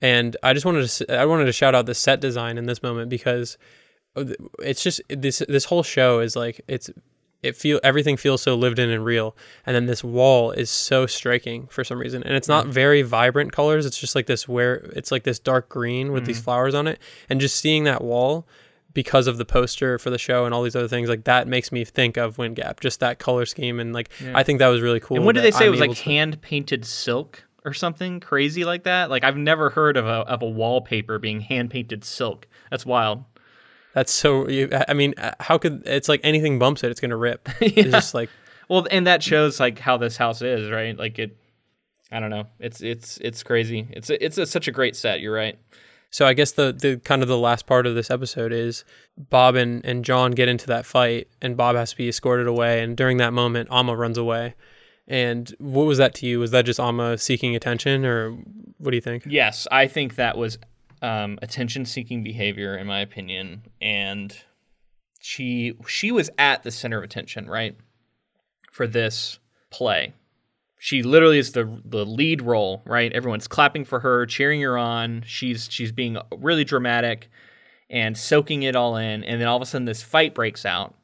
[0.00, 2.82] And I just wanted to I wanted to shout out the set design in this
[2.82, 3.58] moment because
[4.16, 4.24] uh,
[4.58, 6.90] it's just this this whole show is like it's
[7.44, 11.06] it feel everything feels so lived in and real and then this wall is so
[11.06, 12.70] striking for some reason and it's not mm.
[12.70, 16.40] very vibrant colors it's just like this where it's like this dark green with these
[16.40, 16.44] mm.
[16.44, 18.46] flowers on it and just seeing that wall
[18.94, 21.72] because of the poster for the show and all these other things like that makes
[21.72, 24.80] me think of Wind Gap just that color scheme and like I think that was
[24.80, 25.64] really cool And what did they say?
[25.64, 29.10] I'm it was like hand painted silk or something crazy like that.
[29.10, 32.46] Like I've never heard of a of a wallpaper being hand painted silk.
[32.70, 33.24] That's wild.
[33.94, 37.16] That's so you, I mean uh, how could it's like anything bumps it it's gonna
[37.16, 38.28] rip it's just like
[38.68, 40.96] Well, and that shows like how this house is, right?
[40.96, 41.36] Like it.
[42.10, 42.46] I don't know.
[42.58, 43.88] It's it's it's crazy.
[43.90, 45.20] It's it's a, such a great set.
[45.20, 45.58] You're right.
[46.10, 48.84] So I guess the the kind of the last part of this episode is
[49.16, 52.82] Bob and, and John get into that fight and Bob has to be escorted away
[52.82, 54.54] and during that moment Amma runs away.
[55.06, 56.38] And what was that to you?
[56.38, 58.30] Was that just Amma seeking attention or
[58.78, 59.24] what do you think?
[59.26, 60.56] Yes, I think that was
[61.04, 64.36] um, attention-seeking behavior, in my opinion, and
[65.20, 67.76] she she was at the center of attention, right,
[68.72, 69.38] for this
[69.70, 70.14] play.
[70.78, 73.12] She literally is the the lead role, right?
[73.12, 75.22] Everyone's clapping for her, cheering her on.
[75.26, 77.28] She's she's being really dramatic
[77.90, 80.94] and soaking it all in, and then all of a sudden this fight breaks out,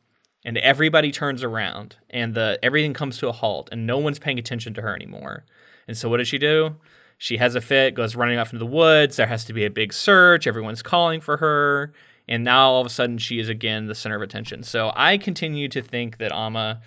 [0.47, 4.39] and everybody turns around, and the everything comes to a halt, and no one's paying
[4.39, 5.45] attention to her anymore.
[5.87, 6.77] And so what does she do?
[7.23, 9.17] She has a fit, goes running off into the woods.
[9.17, 10.47] There has to be a big search.
[10.47, 11.93] Everyone's calling for her.
[12.27, 14.63] And now all of a sudden she is again the center of attention.
[14.63, 16.81] So I continue to think that Amma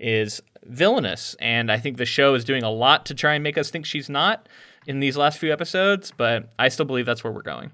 [0.00, 1.36] is villainous.
[1.38, 3.86] And I think the show is doing a lot to try and make us think
[3.86, 4.48] she's not
[4.88, 7.70] in these last few episodes, but I still believe that's where we're going.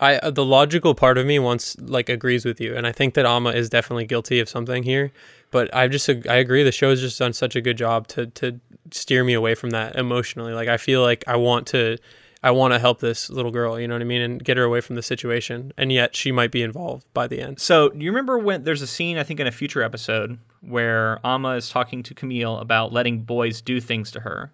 [0.00, 3.14] I uh, the logical part of me wants like agrees with you and I think
[3.14, 5.12] that Amma is definitely guilty of something here,
[5.50, 8.26] but I just I agree the show has just done such a good job to
[8.26, 8.58] to
[8.90, 10.52] steer me away from that emotionally.
[10.52, 11.98] Like I feel like I want to
[12.42, 14.62] I want to help this little girl, you know what I mean, and get her
[14.62, 15.72] away from the situation.
[15.76, 17.60] And yet she might be involved by the end.
[17.60, 21.50] So, you remember when there's a scene, I think, in a future episode where Amma
[21.50, 24.52] is talking to Camille about letting boys do things to her,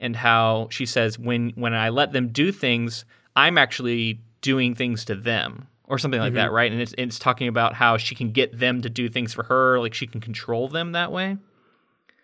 [0.00, 3.04] and how she says, "When when I let them do things,
[3.36, 6.72] I'm actually doing things to them." Or something like that, right?
[6.72, 9.78] And it's, it's talking about how she can get them to do things for her,
[9.78, 11.36] like she can control them that way.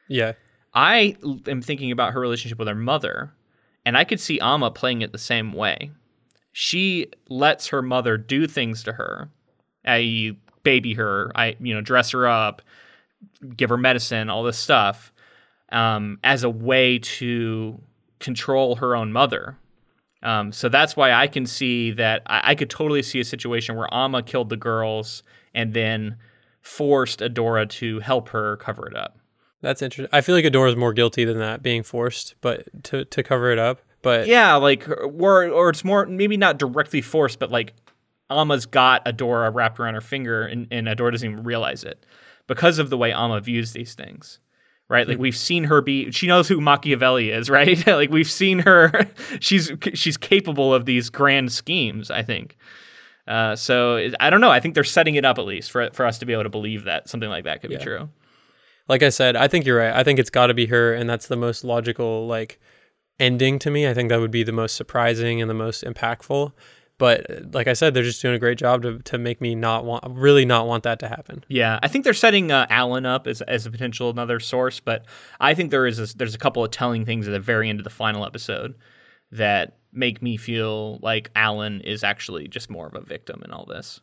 [0.07, 0.33] Yeah.
[0.73, 3.33] I am thinking about her relationship with her mother,
[3.85, 5.91] and I could see Amma playing it the same way.
[6.53, 9.29] She lets her mother do things to her,
[9.85, 12.63] i.e., baby her, I you know dress her up,
[13.57, 15.13] give her medicine, all this stuff,
[15.71, 17.81] um, as a way to
[18.19, 19.57] control her own mother.
[20.23, 23.77] Um, so that's why I can see that I, I could totally see a situation
[23.77, 25.23] where Amma killed the girls
[25.55, 26.17] and then
[26.61, 29.19] forced Adora to help her cover it up.
[29.61, 30.11] That's interesting.
[30.13, 33.59] I feel like Adora's more guilty than that, being forced, but to to cover it
[33.59, 33.81] up.
[34.03, 37.75] But Yeah, like or or it's more maybe not directly forced, but like
[38.31, 42.05] Amma's got Adora wrapped around her finger, and, and Adora doesn't even realize it
[42.47, 44.39] because of the way Alma views these things.
[44.91, 46.11] Right, like we've seen her be.
[46.13, 47.87] She knows who Machiavelli is, right?
[47.87, 49.07] like we've seen her.
[49.41, 52.11] she's she's capable of these grand schemes.
[52.11, 52.57] I think.
[53.27, 54.51] Uh, so I don't know.
[54.51, 56.49] I think they're setting it up at least for for us to be able to
[56.49, 57.77] believe that something like that could Yeah.
[57.79, 58.09] be true.
[58.89, 59.93] like I said, I think you're right.
[59.95, 62.59] I think it's got to be her, and that's the most logical like
[63.21, 63.87] ending to me.
[63.87, 66.53] I think that would be the most surprising and the most impactful.
[66.99, 69.55] But uh, like I said, they're just doing a great job to, to make me
[69.55, 71.45] not want, really not want that to happen.
[71.49, 75.07] Yeah, I think they're setting uh, Alan up as, as a potential another source, but
[75.41, 77.81] I think there is a, there's a couple of telling things at the very end
[77.81, 78.75] of the final episode
[79.31, 83.65] that make me feel like Alan is actually just more of a victim in all
[83.67, 84.01] this.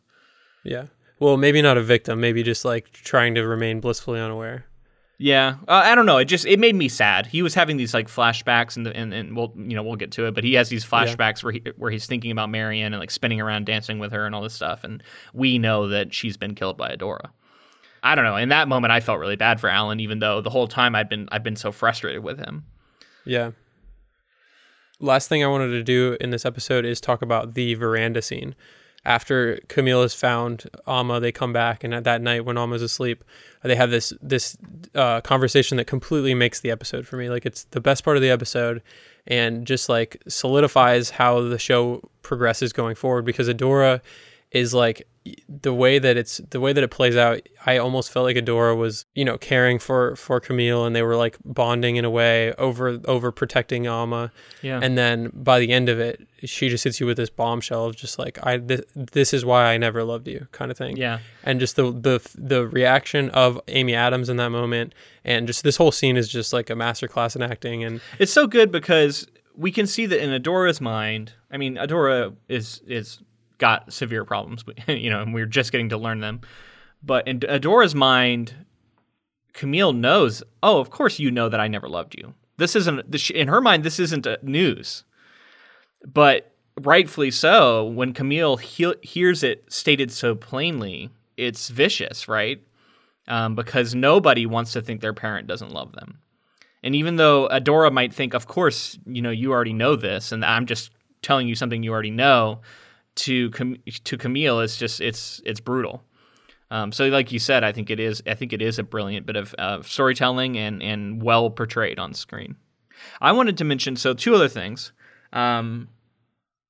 [0.64, 0.86] Yeah.
[1.18, 4.66] Well, maybe not a victim, maybe just like trying to remain blissfully unaware.
[5.18, 6.18] Yeah, uh, I don't know.
[6.18, 7.26] It just it made me sad.
[7.26, 10.26] He was having these like flashbacks, and and and we'll you know we'll get to
[10.26, 10.34] it.
[10.34, 11.44] But he has these flashbacks yeah.
[11.44, 14.34] where he where he's thinking about Marian and like spinning around dancing with her and
[14.34, 14.84] all this stuff.
[14.84, 15.02] And
[15.32, 17.30] we know that she's been killed by Adora.
[18.02, 18.36] I don't know.
[18.36, 21.08] In that moment, I felt really bad for Alan, even though the whole time I've
[21.08, 22.66] been I've been so frustrated with him.
[23.24, 23.52] Yeah.
[25.00, 28.54] Last thing I wanted to do in this episode is talk about the veranda scene
[29.06, 33.24] after Camille has found Amma, they come back, and at that night when Amma's asleep,
[33.62, 34.56] they have this this
[34.94, 37.30] uh, conversation that completely makes the episode for me.
[37.30, 38.82] Like it's the best part of the episode,
[39.26, 43.24] and just like solidifies how the show progresses going forward.
[43.24, 44.00] Because Adora
[44.50, 45.06] is like
[45.48, 48.76] the way that it's the way that it plays out i almost felt like adora
[48.76, 52.52] was you know caring for for camille and they were like bonding in a way
[52.54, 54.30] over over protecting amma
[54.62, 54.80] yeah.
[54.82, 57.96] And then by the end of it she just hits you with this bombshell of
[57.96, 60.96] just like i this, this is why i never loved you kind of thing.
[60.96, 61.18] Yeah.
[61.44, 65.76] And just the the the reaction of amy adams in that moment and just this
[65.76, 69.70] whole scene is just like a masterclass in acting and it's so good because we
[69.72, 73.20] can see that in adora's mind i mean adora is is
[73.58, 76.40] got severe problems, you know, and we're just getting to learn them.
[77.02, 78.54] But in Adora's mind,
[79.52, 82.34] Camille knows, oh, of course you know that I never loved you.
[82.58, 85.04] This isn't, in her mind, this isn't news.
[86.06, 92.60] But rightfully so, when Camille he- hears it stated so plainly, it's vicious, right?
[93.28, 96.18] Um, because nobody wants to think their parent doesn't love them.
[96.82, 100.44] And even though Adora might think, of course, you know, you already know this, and
[100.44, 100.92] I'm just
[101.22, 102.60] telling you something you already know,
[103.16, 106.02] to Cam- to Camille is just it's it's brutal.
[106.70, 108.22] Um, so, like you said, I think it is.
[108.26, 112.14] I think it is a brilliant bit of uh, storytelling and and well portrayed on
[112.14, 112.56] screen.
[113.20, 114.92] I wanted to mention so two other things.
[115.32, 115.88] Um,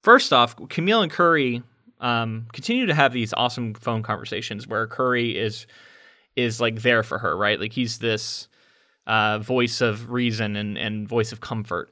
[0.03, 1.63] first off, Camille and Curry
[2.01, 5.67] um, continue to have these awesome phone conversations where Curry is
[6.35, 7.59] is like there for her, right?
[7.59, 8.49] Like he's this
[9.07, 11.91] uh, voice of reason and and voice of comfort.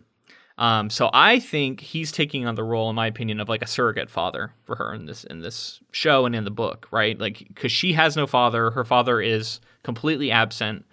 [0.57, 3.67] Um, so I think he's taking on the role, in my opinion, of like a
[3.67, 7.19] surrogate father for her in this in this show and in the book, right?
[7.19, 10.85] Like because she has no father, her father is completely absent,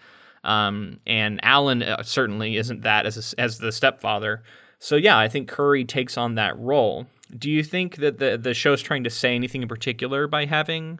[0.43, 4.41] um, and Alan uh, certainly isn't that as a, as the stepfather.
[4.80, 7.06] So yeah, I think Curry takes on that role.
[7.38, 11.00] Do you think that the the show's trying to say anything in particular by having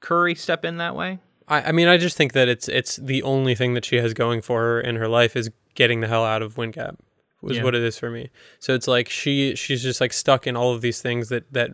[0.00, 1.20] Curry step in that way?
[1.48, 4.12] I, I mean, I just think that it's it's the only thing that she has
[4.12, 6.98] going for her in her life is getting the hell out of Wind Gap
[7.44, 7.62] was yeah.
[7.62, 8.30] what it is for me.
[8.58, 11.70] So it's like she she's just like stuck in all of these things that that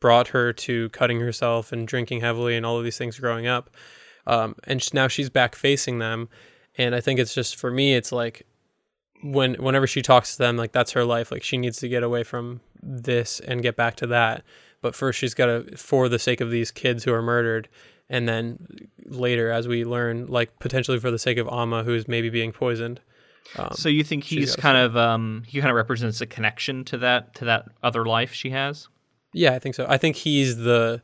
[0.00, 3.70] brought her to cutting herself and drinking heavily and all of these things growing up.
[4.26, 6.28] Um, and now she's back facing them,
[6.76, 8.46] and I think it's just for me, it's like
[9.22, 11.32] when whenever she talks to them, like that's her life.
[11.32, 14.44] Like she needs to get away from this and get back to that.
[14.80, 17.68] But first, she's got to, for the sake of these kids who are murdered,
[18.08, 18.58] and then
[19.06, 23.00] later, as we learn, like potentially for the sake of Amma, who's maybe being poisoned.
[23.56, 26.98] Um, so you think he's kind of um, he kind of represents a connection to
[26.98, 28.88] that to that other life she has?
[29.32, 29.86] Yeah, I think so.
[29.88, 31.02] I think he's the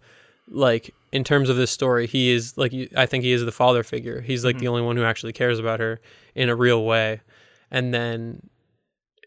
[0.49, 3.83] like in terms of this story, he is like I think he is the father
[3.83, 4.21] figure.
[4.21, 4.61] He's like mm-hmm.
[4.61, 6.01] the only one who actually cares about her
[6.35, 7.21] in a real way.
[7.71, 8.49] And then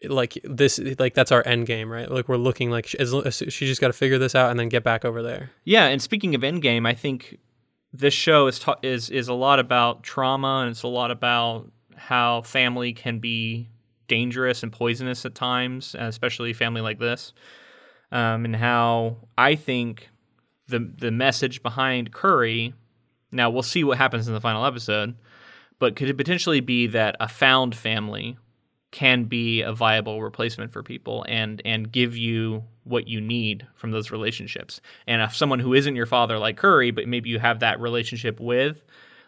[0.04, 2.98] like this like that's our end game right like we're looking like she,
[3.50, 6.00] she just got to figure this out and then get back over there yeah and
[6.00, 7.38] speaking of end game i think
[7.92, 11.70] this show is ta- is is a lot about trauma and it's a lot about
[11.98, 13.68] how family can be
[14.06, 17.32] dangerous and poisonous at times, especially family like this,
[18.10, 20.08] um, and how I think
[20.68, 22.74] the the message behind Curry.
[23.30, 25.14] Now we'll see what happens in the final episode,
[25.78, 28.38] but could it potentially be that a found family
[28.90, 33.90] can be a viable replacement for people and and give you what you need from
[33.90, 34.80] those relationships.
[35.06, 38.40] And if someone who isn't your father like Curry, but maybe you have that relationship
[38.40, 38.82] with,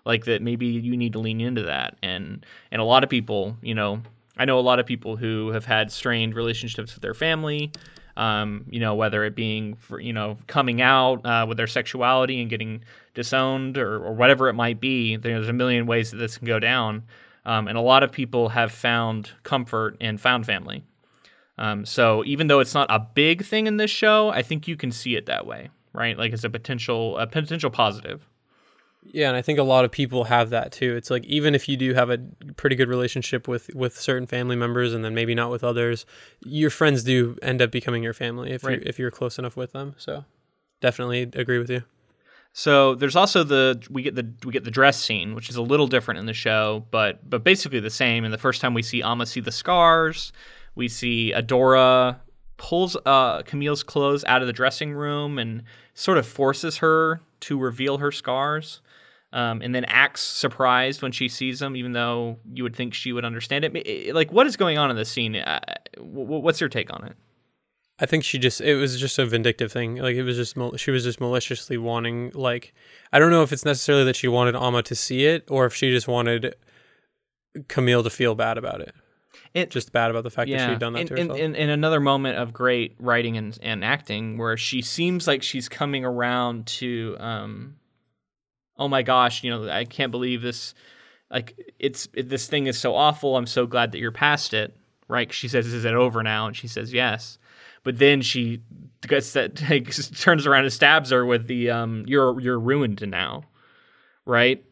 [0.04, 1.96] like that maybe you need to lean into that.
[2.02, 4.02] And and a lot of people you know
[4.36, 7.72] i know a lot of people who have had strained relationships with their family
[8.16, 12.40] um, you know whether it being for, you know coming out uh, with their sexuality
[12.40, 12.82] and getting
[13.14, 16.58] disowned or, or whatever it might be there's a million ways that this can go
[16.58, 17.04] down.
[17.46, 20.84] Um, and a lot of people have found comfort and found family.
[21.56, 24.76] Um, so even though it's not a big thing in this show i think you
[24.76, 26.16] can see it that way right?
[26.16, 28.26] Like as a potential a potential positive
[29.02, 30.94] Yeah, and I think a lot of people have that too.
[30.94, 32.18] It's like even if you do have a
[32.56, 36.04] pretty good relationship with with certain family members and then maybe not with others,
[36.44, 38.78] your friends do end up becoming your family if Right.
[38.78, 39.94] you if you're close enough with them.
[39.96, 40.24] So,
[40.80, 41.82] definitely agree with you.
[42.52, 45.62] So there's also the we get the we get the dress scene, which is a
[45.62, 48.24] little different in the show, but but basically the same.
[48.24, 50.30] And the first time we see Amma see the scars,
[50.74, 52.16] we see Adora
[52.58, 55.62] pulls uh, Camille's clothes out of the dressing room and
[55.94, 58.82] sort of forces her to reveal her scars,
[59.32, 63.12] um, and then acts surprised when she sees him, even though you would think she
[63.12, 63.74] would understand it.
[63.76, 65.36] It- Like, what is going on in this scene?
[65.36, 65.60] Uh,
[65.98, 67.16] wh- wh- what's your take on it?
[68.02, 69.96] I think she just it was just a vindictive thing.
[69.96, 72.72] Like it was just she was just maliciously wanting like
[73.12, 75.74] I don't know if it's necessarily that she wanted Amma to see it or if
[75.74, 76.54] she just wanted
[77.68, 78.94] Camille to feel bad about it.
[79.52, 81.38] It Just bad about the fact that she'd done that in, to herself.
[81.38, 85.68] in, in another moment of great writing and, and acting where she seems like she's
[85.68, 87.76] coming around to um
[88.80, 90.74] oh my gosh you know i can't believe this
[91.30, 93.36] like it's it, this thing is so awful.
[93.36, 94.76] I'm so glad that you're past it
[95.06, 95.32] right?
[95.32, 96.46] She says is it over now?
[96.46, 97.38] And she says yes.
[97.82, 98.62] But then she
[99.06, 103.44] gets that like, turns around and stabs her with the um you're you're ruined now
[104.24, 104.64] right?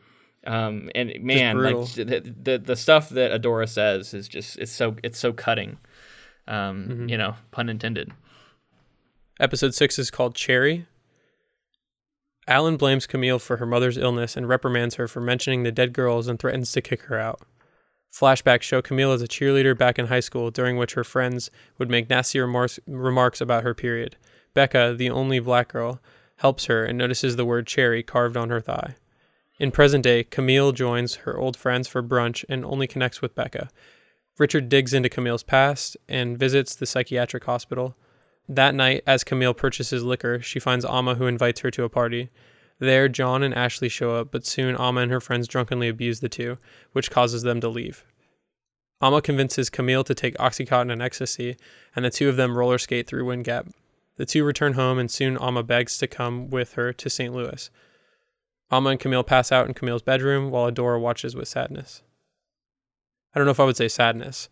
[0.46, 4.96] Um and man like the, the the stuff that adora says is just it's so
[5.02, 5.78] it's so cutting
[6.46, 7.08] um Mm-hmm.
[7.08, 8.12] you know pun intended.
[9.40, 10.86] Episode 6 is called Cherry.
[12.48, 16.26] Alan blames Camille for her mother's illness and reprimands her for mentioning the dead girls
[16.26, 17.42] and threatens to kick her out.
[18.10, 21.90] Flashbacks show Camille as a cheerleader back in high school, during which her friends would
[21.90, 24.16] make nasty remarks, remarks about her period.
[24.54, 26.00] Becca, the only black girl,
[26.36, 28.96] helps her and notices the word cherry carved on her thigh.
[29.60, 33.68] In present day, Camille joins her old friends for brunch and only connects with Becca.
[34.38, 37.94] Richard digs into Camille's past and visits the psychiatric hospital.
[38.48, 42.30] That night, as Camille purchases liquor, she finds Amma who invites her to a party.
[42.78, 46.28] There, John and Ashley show up, but soon Amma and her friends drunkenly abuse the
[46.28, 46.58] two,
[46.92, 48.04] which causes them to leave.
[49.02, 51.56] Amma convinces Camille to take Oxycontin and ecstasy,
[51.94, 53.68] and the two of them roller skate through Wind Gap.
[54.16, 57.34] The two return home, and soon Amma begs to come with her to St.
[57.34, 57.70] Louis.
[58.70, 62.02] Amma and Camille pass out in Camille's bedroom while Adora watches with sadness.
[63.34, 64.48] I don't know if I would say sadness,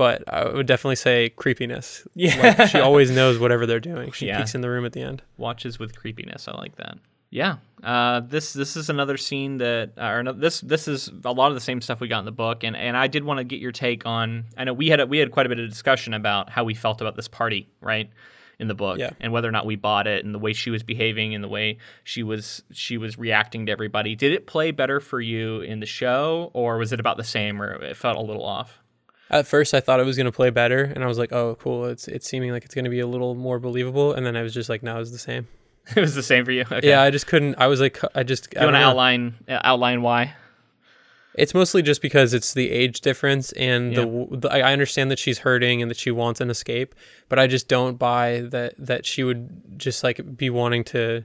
[0.00, 2.08] but I would definitely say creepiness.
[2.14, 2.54] Yeah.
[2.58, 4.12] Like she always knows whatever they're doing.
[4.12, 4.38] She Yeah.
[4.38, 5.20] peeks in the room at the end.
[5.36, 6.48] watches with creepiness.
[6.48, 6.96] I like that.
[7.28, 7.56] Yeah.
[7.84, 11.48] Uh, this this is another scene that, uh, or no, this this is a lot
[11.48, 13.44] of the same stuff we got in the book, and, and I did want to
[13.44, 14.46] get your take on.
[14.56, 16.72] I know we had a, we had quite a bit of discussion about how we
[16.74, 18.08] felt about this party, right,
[18.58, 19.10] in the book, Yeah.
[19.20, 21.48] and whether or not we bought it, and the way she was behaving, and the
[21.48, 24.16] way she was she was reacting to everybody.
[24.16, 27.60] Did it play better for you in the show, or was it about the same,
[27.62, 28.80] or it felt a little off?
[29.30, 31.56] At first, I thought it was going to play better, and I was like, "Oh,
[31.60, 31.86] cool!
[31.86, 34.42] It's it's seeming like it's going to be a little more believable." And then I
[34.42, 35.46] was just like, "No, it's the same."
[35.96, 36.64] it was the same for you.
[36.70, 36.88] Okay.
[36.88, 37.54] Yeah, I just couldn't.
[37.56, 38.54] I was like, I just.
[38.56, 40.34] I You want to outline uh, outline why?
[41.34, 45.18] It's mostly just because it's the age difference, and the, the I I understand that
[45.18, 46.94] she's hurting and that she wants an escape,
[47.28, 51.24] but I just don't buy that that she would just like be wanting to,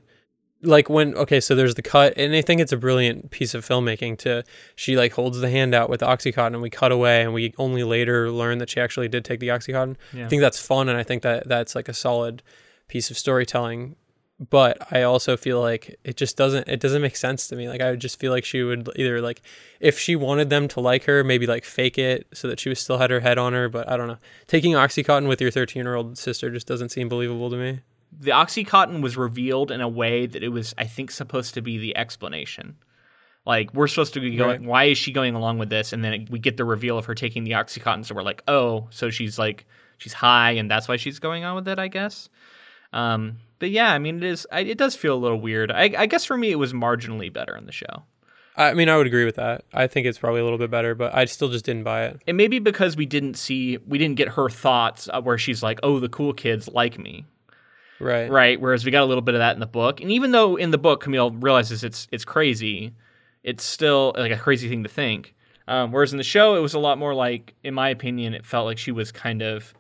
[0.66, 3.66] like when okay, so there's the cut, and I think it's a brilliant piece of
[3.66, 4.18] filmmaking.
[4.20, 4.44] To
[4.76, 7.54] she like holds the hand out with the oxycontin, and we cut away, and we
[7.58, 9.96] only later learn that she actually did take the oxycontin.
[10.14, 10.26] Yeah.
[10.26, 12.44] I think that's fun, and I think that that's like a solid
[12.88, 13.96] piece of storytelling
[14.40, 17.70] but I also feel like it just doesn't it doesn't make sense to me.
[17.70, 19.42] Like I would just feel like she would either like
[19.80, 22.80] if she wanted them to like her, maybe like fake it so that she was
[22.80, 24.18] still had her head on her, but I don't know.
[24.48, 27.80] Taking oxycontin with your 13-year-old sister just doesn't seem believable to me.
[28.20, 31.78] The oxycontin was revealed in a way that it was i think supposed to be
[31.78, 32.76] the explanation.
[33.46, 34.70] Like we're supposed to be going Right.
[34.70, 35.94] why is she going along with this?
[35.94, 38.04] And then we get the reveal of her taking the oxycontin.
[38.06, 39.66] So we're like oh so she's like
[40.00, 42.28] she's high and that's why she's going on with it i guess.
[42.94, 45.72] Um but yeah i mean it is I, it does feel a little weird.
[45.72, 48.04] I, I guess for me it was marginally better in the show.
[48.58, 49.66] I mean, I would agree with that.
[49.74, 52.22] I think it's probably a little bit better, but I still just didn't buy it.
[52.26, 56.00] and maybe because we didn't see we didn't get her thoughts where she's like oh
[56.00, 57.26] the cool kids like me
[58.00, 58.30] Right.
[58.30, 58.60] right?
[58.60, 60.72] Whereas we got a little bit of that in the book, and even though in
[60.72, 62.94] the book Camille realizes it's it's crazy,
[63.44, 65.34] it's still like a crazy thing to think.
[65.68, 68.46] Um, whereas in the show, it was a lot more like, in my opinion, it
[68.46, 69.74] felt like she was kind of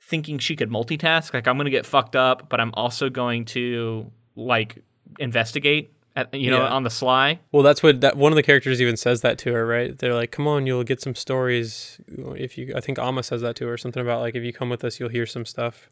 [0.00, 1.32] thinking she could multitask.
[1.32, 4.82] Like I'm going to get fucked up, but I'm also going to like
[5.18, 6.68] investigate, at, you know, Yeah.
[6.68, 7.40] on the sly.
[7.52, 9.96] Well, that's what that one of the characters even says that to her, right?
[9.98, 11.98] They're like, "Come on, you'll get some stories
[12.36, 14.68] if you." I think Amma says that to her, something about like if you come
[14.70, 15.88] with us, you'll hear some stuff.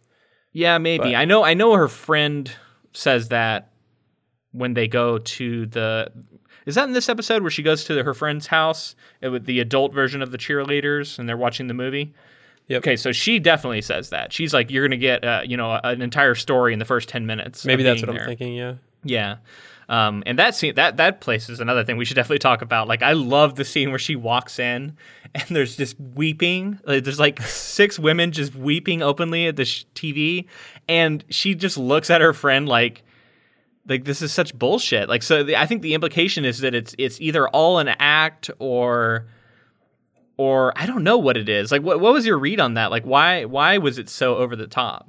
[0.52, 1.04] Yeah, maybe.
[1.04, 1.42] But- I know.
[1.42, 2.50] I know her friend
[2.92, 3.70] says that
[4.52, 6.12] when they go to the.
[6.64, 9.92] Is that in this episode where she goes to her friend's house with the adult
[9.92, 12.14] version of the cheerleaders and they're watching the movie?
[12.68, 12.78] Yep.
[12.82, 14.32] Okay, so she definitely says that.
[14.32, 17.26] She's like, "You're gonna get, uh, you know, an entire story in the first ten
[17.26, 18.54] minutes." Maybe that's what I'm thinking.
[18.54, 18.74] Yeah.
[19.02, 19.36] Yeah.
[19.92, 22.88] Um, and that scene, that that place is another thing we should definitely talk about.
[22.88, 24.96] Like, I love the scene where she walks in
[25.34, 26.80] and there's just weeping.
[26.86, 30.46] Like, there's like six women just weeping openly at the sh- TV,
[30.88, 33.02] and she just looks at her friend like,
[33.86, 35.10] like this is such bullshit.
[35.10, 38.50] Like, so the, I think the implication is that it's it's either all an act
[38.58, 39.26] or
[40.38, 41.70] or I don't know what it is.
[41.70, 42.90] Like, what what was your read on that?
[42.90, 45.06] Like, why why was it so over the top?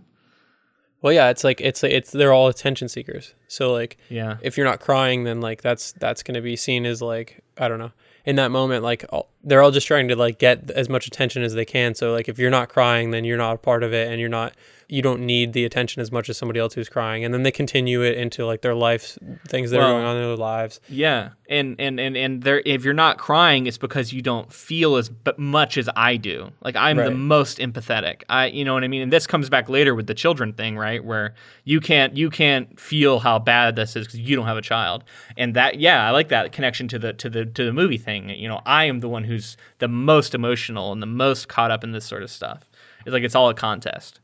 [1.04, 3.36] Well, yeah, it's like it's it's they're all attention seekers.
[3.48, 4.38] So like, Yeah.
[4.42, 7.68] if you're not crying, then like that's that's going to be seen as like I
[7.68, 7.92] don't know.
[8.26, 11.44] In that moment, like all, they're all just trying to like get as much attention
[11.44, 11.94] as they can.
[11.94, 14.30] So like, if you're not crying, then you're not a part of it, and you're
[14.30, 14.54] not
[14.94, 17.26] you don't need the attention as much as somebody else who's crying.
[17.26, 19.18] And then they continue it into like their life
[19.48, 20.80] things that Well- are going on in their lives.
[20.88, 24.96] Yeah, and and and and there, if you're not crying, it's because you don't feel
[24.98, 26.52] as b- much as I do.
[26.62, 28.22] Like I'm the most empathetic.
[28.30, 29.02] I, you know what I mean.
[29.02, 31.04] And this comes back later with the children thing, right?
[31.04, 31.34] Where
[31.64, 35.04] you can't you can't feel how bad this is because you don't have a child.
[35.38, 38.30] And that, yeah, I like that connection to the to the to the movie thing.
[38.30, 41.84] You know, I am the one who's the most emotional and the most caught up
[41.84, 42.70] in this sort of stuff.
[43.06, 44.20] It's like it's all a contest.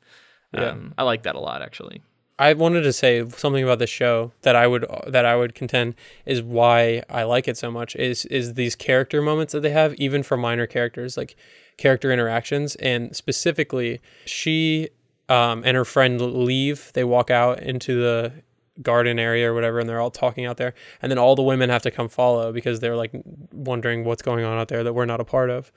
[0.54, 0.70] Yeah.
[0.70, 2.02] Um, I like that a lot, actually.
[2.40, 5.96] I wanted to say something about this show that I would that I would contend
[6.26, 9.94] is why I like it so much is is these character moments that they have
[9.96, 11.36] even for minor characters like
[11.76, 14.88] character interactions and specifically she
[15.28, 18.32] um, and her friend leave they walk out into the
[18.82, 21.70] garden area or whatever and they're all talking out there and then all the women
[21.70, 23.12] have to come follow because they're like
[23.52, 25.74] wondering what's going on out there that we're not a part of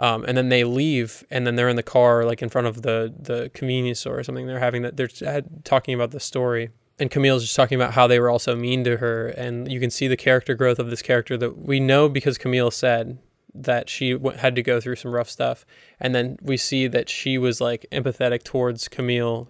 [0.00, 2.82] um, and then they leave and then they're in the car like in front of
[2.82, 4.46] the the convenience store or something.
[4.46, 6.70] They're having that they're talking about the story.
[6.98, 9.28] And Camille's just talking about how they were also mean to her.
[9.28, 12.70] And you can see the character growth of this character that we know because Camille
[12.70, 13.18] said
[13.54, 15.64] that she w- had to go through some rough stuff.
[15.98, 19.48] And then we see that she was like empathetic towards Camille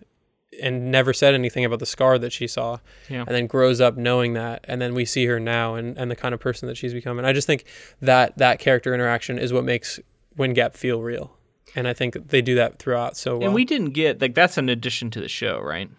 [0.62, 2.78] and never said anything about the scar that she saw.
[3.08, 3.24] Yeah.
[3.26, 4.64] and then grows up knowing that.
[4.68, 7.18] And then we see her now and, and the kind of person that she's become.
[7.18, 7.64] And i just think
[8.00, 9.98] that that character interaction is what makes
[10.36, 11.36] wind gap feel real
[11.74, 14.58] and i think they do that throughout so well And we didn't get like that's
[14.58, 15.90] an addition to the show, right?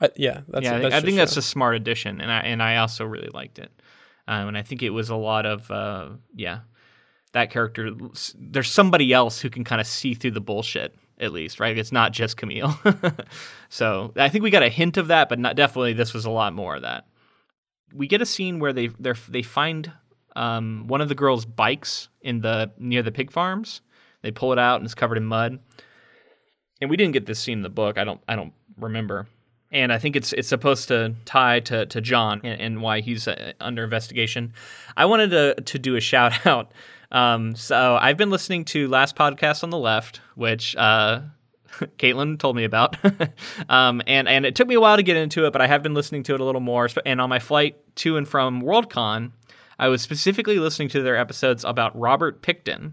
[0.00, 2.38] I- yeah that's yeah, I think, that's I think that's a smart addition, and I
[2.40, 3.70] and I also really liked it.
[4.28, 6.60] Um, and I think it was a lot of uh, yeah,
[7.32, 7.90] that character.
[8.38, 11.76] There's somebody else who can kind of see through the bullshit at least, right?
[11.76, 12.78] It's not just Camille.
[13.68, 15.92] so I think we got a hint of that, but not definitely.
[15.92, 17.06] This was a lot more of that.
[17.92, 19.92] We get a scene where they they they find
[20.36, 23.80] um, one of the girls' bikes in the near the pig farms.
[24.22, 25.58] They pull it out and it's covered in mud.
[26.80, 27.98] And we didn't get this scene in the book.
[27.98, 29.26] I don't I don't remember
[29.72, 33.28] and I think it's it's supposed to tie to, to John and, and why he's
[33.28, 34.52] uh, under investigation.
[34.96, 36.72] I wanted to to do a shout out.
[37.12, 41.22] Um, so I've been listening to Last Podcast on the Left, which uh,
[41.98, 42.96] Caitlin told me about,
[43.68, 45.82] um, and and it took me a while to get into it, but I have
[45.82, 46.88] been listening to it a little more.
[47.04, 49.32] And on my flight to and from WorldCon,
[49.80, 52.92] I was specifically listening to their episodes about Robert Pickton,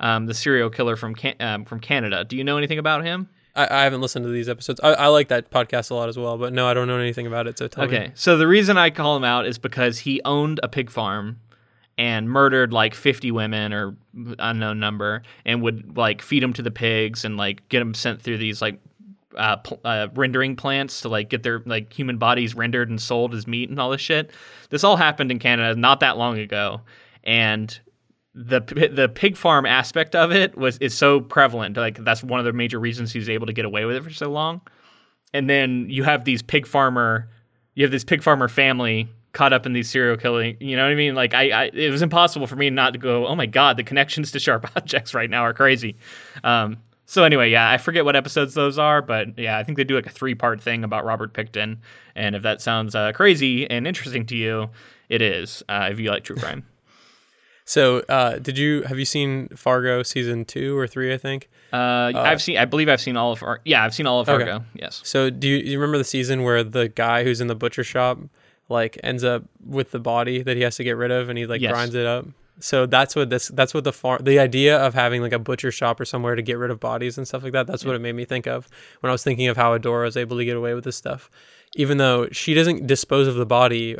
[0.00, 2.24] um, the serial killer from Can- um, from Canada.
[2.24, 3.28] Do you know anything about him?
[3.54, 6.18] I, I haven't listened to these episodes I, I like that podcast a lot as
[6.18, 8.46] well but no i don't know anything about it so tell Okay, me so the
[8.46, 11.40] reason I call him out is because he owned a pig farm
[11.96, 13.96] and murdered like 50 women or
[14.38, 18.20] unknown number and would like feed them to the pigs and like get them sent
[18.20, 18.78] through these like
[19.36, 23.34] uh, pl- uh, rendering plants to like get their like human bodies rendered and sold
[23.34, 24.30] as meat and all this shit.
[24.70, 26.80] This all happened in Canada not that long ago,
[27.24, 27.78] and
[28.34, 28.60] the
[28.92, 31.76] the pig farm aspect of it was is so prevalent.
[31.76, 34.10] Like that's one of the major reasons he's able to get away with it for
[34.10, 34.60] so long.
[35.32, 37.28] And then you have these pig farmer,
[37.74, 40.56] you have this pig farmer family caught up in these serial killing.
[40.60, 41.14] You know what I mean?
[41.14, 43.84] Like I, I it was impossible for me not to go, oh my god, the
[43.84, 45.96] connections to sharp objects right now are crazy.
[46.44, 49.84] Um, so anyway, yeah, I forget what episodes those are, but yeah, I think they
[49.84, 51.78] do like a three part thing about Robert Pickton.
[52.14, 54.68] And if that sounds uh, crazy and interesting to you,
[55.08, 55.62] it is.
[55.68, 56.66] Uh, if you like true crime.
[57.64, 62.12] so uh, did you have you seen fargo season two or three i think Uh,
[62.14, 62.56] I've seen.
[62.58, 63.42] I believe I've seen all of.
[63.42, 64.44] Ar- yeah, I've seen all of Okay.
[64.44, 64.64] Fargo.
[64.74, 65.00] Yes.
[65.04, 68.18] So do you, you remember the season where the guy who's in the butcher shop
[68.68, 71.44] like ends up with the body that he has to get rid of and he
[71.46, 71.72] like Yes.
[71.72, 72.26] grinds it up?
[72.58, 75.70] So that's what this that's what the farm the idea of having like a butcher
[75.70, 77.66] shop or somewhere to get rid of bodies and stuff like that.
[77.66, 78.68] That's what it made me think of
[79.00, 81.30] when I was thinking of how Adora is able to get away with this stuff,
[81.74, 83.96] even though she doesn't dispose of the body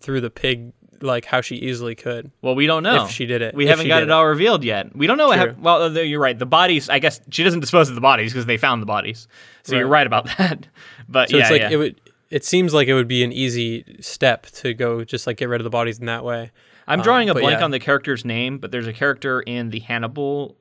[0.00, 3.40] through the pig like how she easily could Well, we don't know if she did
[3.42, 3.54] it.
[3.54, 4.94] We haven't got it all revealed yet.
[4.94, 5.30] We don't know.
[5.30, 6.38] How, well, uh, you're right.
[6.38, 6.88] The bodies.
[6.90, 9.26] I guess she doesn't dispose of the bodies because they found the bodies.
[9.62, 10.00] So you're Right.
[10.00, 10.66] right about that.
[11.08, 11.70] But So yeah, it's like yeah.
[11.70, 12.00] it would.
[12.30, 15.60] It seems like it would be an easy step to go just like get rid
[15.60, 16.50] of the bodies in that way.
[16.90, 17.64] I'm um, drawing a blank yeah.
[17.64, 20.56] on the character's name, but there's a character in the Hannibal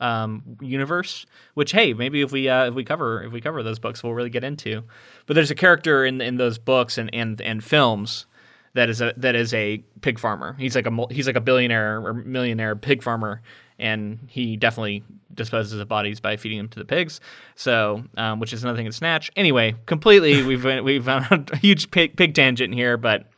[0.00, 1.26] um, universe.
[1.54, 4.14] Which hey, maybe if we uh, if we cover if we cover those books, we'll
[4.14, 4.82] really get into.
[5.26, 8.26] But there's a character in in those books and and and films
[8.74, 10.56] that is a that is a pig farmer.
[10.58, 13.40] He's like a he's like a billionaire or millionaire pig farmer,
[13.78, 17.20] and he definitely disposes of bodies by feeding them to the pigs.
[17.54, 19.30] So, um, which is another thing in Snatch.
[19.36, 23.28] Anyway, completely we've we've found a huge pig, pig tangent here, but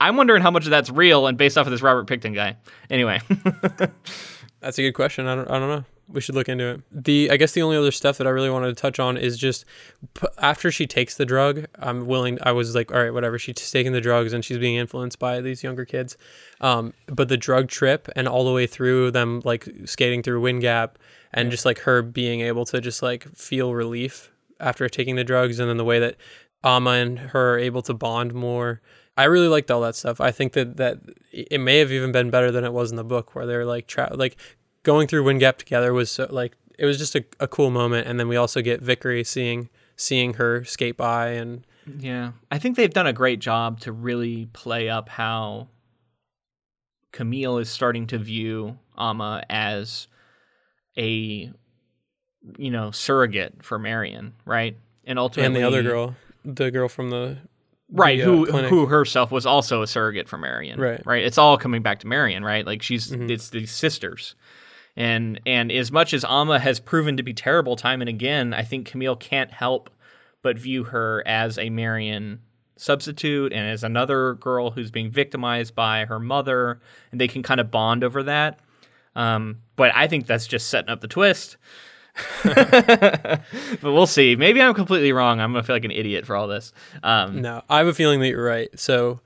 [0.00, 2.56] I'm wondering how much of that's real and based off of this Robert Pickton guy.
[2.90, 3.20] Anyway,
[4.60, 5.26] That's a good question.
[5.26, 5.84] I don't, I don't know.
[6.08, 6.80] We should look into it.
[6.92, 9.36] The I guess the only other stuff that I really wanted to touch on is
[9.36, 9.64] just
[10.14, 12.38] p- after she takes the drug, I'm willing.
[12.42, 13.38] I was like, all right, whatever.
[13.38, 16.16] She's taking the drugs and she's being influenced by these younger kids.
[16.60, 20.62] Um, but the drug trip and all the way through them like skating through Wind
[20.62, 20.98] Gap
[21.32, 25.58] and just like her being able to just like feel relief after taking the drugs
[25.58, 26.16] and then the way that
[26.64, 28.80] Amma and her are able to bond more.
[29.16, 30.20] I really liked all that stuff.
[30.20, 30.98] I think that that
[31.32, 33.86] it may have even been better than it was in the book, where they're like
[33.86, 34.36] tra- like
[34.82, 38.06] going through Wind Gap together was so, like it was just a, a cool moment.
[38.06, 41.66] And then we also get Vickery seeing seeing her skate by and
[41.98, 45.68] yeah, I think they've done a great job to really play up how
[47.12, 50.08] Camille is starting to view Amma as
[50.98, 51.50] a
[52.58, 54.76] you know surrogate for Marian, right?
[55.04, 57.38] And ultimately, and the other girl, the girl from the
[57.92, 58.70] right the, uh, who clinic.
[58.70, 61.00] who herself was also a surrogate for Marian Right.
[61.06, 63.30] right it's all coming back to Marian right like she's Mhm.
[63.30, 64.34] it's these sisters
[64.96, 68.62] and and as much as Amma has proven to be terrible time and again I
[68.62, 69.90] think Camille can't help
[70.42, 72.40] but view her as a Marian
[72.76, 76.80] substitute and as another girl who's being victimized by her mother
[77.12, 78.58] and they can kind of bond over that
[79.14, 81.56] um, but I think that's just setting up the twist
[82.44, 83.40] but
[83.82, 86.72] we'll see maybe I'm completely wrong I'm gonna feel like an idiot for all this
[87.02, 88.68] um, No, I have a feeling that you're right.
[88.78, 89.20] So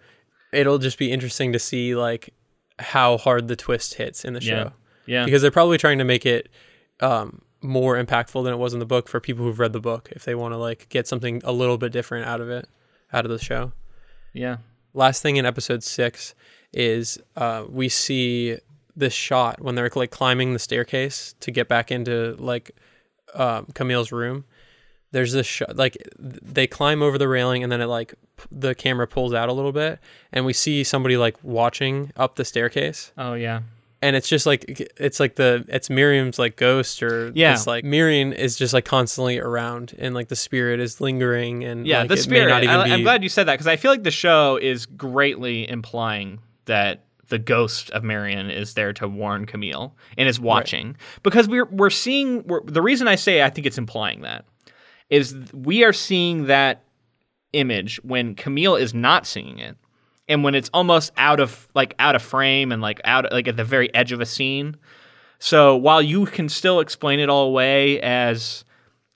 [0.52, 2.30] it'll just be interesting to see like
[2.78, 4.64] how hard the twist hits in the Yeah.
[4.64, 4.72] show
[5.06, 6.48] yeah because they're probably trying to make it
[7.00, 10.08] um, more impactful than it was in the book for people who've read the book
[10.12, 12.68] if they want to like get something a little bit different out of it
[13.12, 13.72] out of the show.
[14.32, 14.56] yeah
[14.94, 16.34] last thing in episode six
[16.72, 18.56] is uh, we see
[19.00, 22.70] this shot when they're like climbing the staircase to get back into like
[23.34, 24.44] um, Camille's room.
[25.12, 28.74] There's this shot like they climb over the railing and then it like p- the
[28.76, 29.98] camera pulls out a little bit
[30.32, 33.62] and we see somebody like watching up the staircase Oh yeah.
[34.02, 34.64] and it's just like
[34.96, 37.54] it's like the it's Miriam's like ghost or Yeah.
[37.54, 41.88] it's like Miriam is just like constantly around and like the spirit is lingering and
[41.88, 42.48] Yeah, like, the spirit.
[42.48, 44.58] not even I, be I'm glad you said that because I feel like the show
[44.62, 50.38] is greatly implying that the ghost of Marian is there to warn Camille and is
[50.38, 54.44] watching because we're we're seeing we're, the reason I say I think it's implying that
[55.08, 56.84] is we are seeing that
[57.52, 59.76] image when Camille is not seeing it
[60.28, 63.56] and when it's almost out of like out of frame and like out like at
[63.56, 64.76] the very edge of a scene.
[65.38, 68.64] So while you can still explain it all away as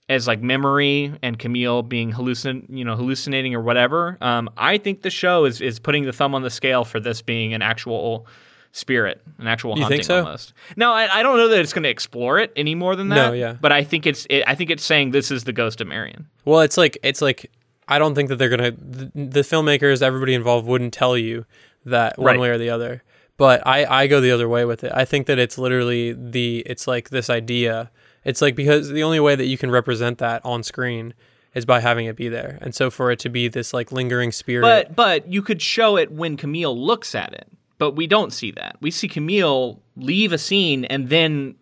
[0.09, 5.03] as like memory and Camille being hallucin you know hallucinating or whatever, um, I think
[5.03, 8.27] the show is is putting the thumb on the scale for this being an actual
[8.73, 10.19] spirit, an actual You haunting think so?
[10.19, 10.53] almost.
[10.77, 13.15] No, I, I don't know that it's going to explore it any more than that.
[13.29, 13.53] No, yeah.
[13.61, 16.27] But I think it's it, I think it's saying this is the ghost of Marian.
[16.45, 17.51] Well, it's like it's like
[17.89, 21.47] I don't think that they're gonna the, the filmmakers, everybody involved wouldn't tell you
[21.87, 22.41] that one Right.
[22.41, 23.03] way or the other.
[23.37, 24.93] But I I go the other way with it.
[24.95, 27.91] I think that it's literally the it's like this idea.
[28.25, 31.15] It's like because the only way that you can represent that on screen
[31.55, 32.59] is by having it be there.
[32.61, 35.97] And so for it to be this like lingering spirit, But but you could show
[35.97, 37.49] it when Camille looks at it.
[37.79, 38.77] But we don't see that.
[38.81, 41.57] We see Camille leave a scene and then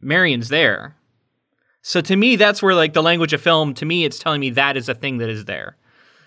[0.00, 0.96] Marian's there.
[1.82, 4.50] So to me that's where like the language of film to me it's telling me
[4.50, 5.76] that is a thing that is there.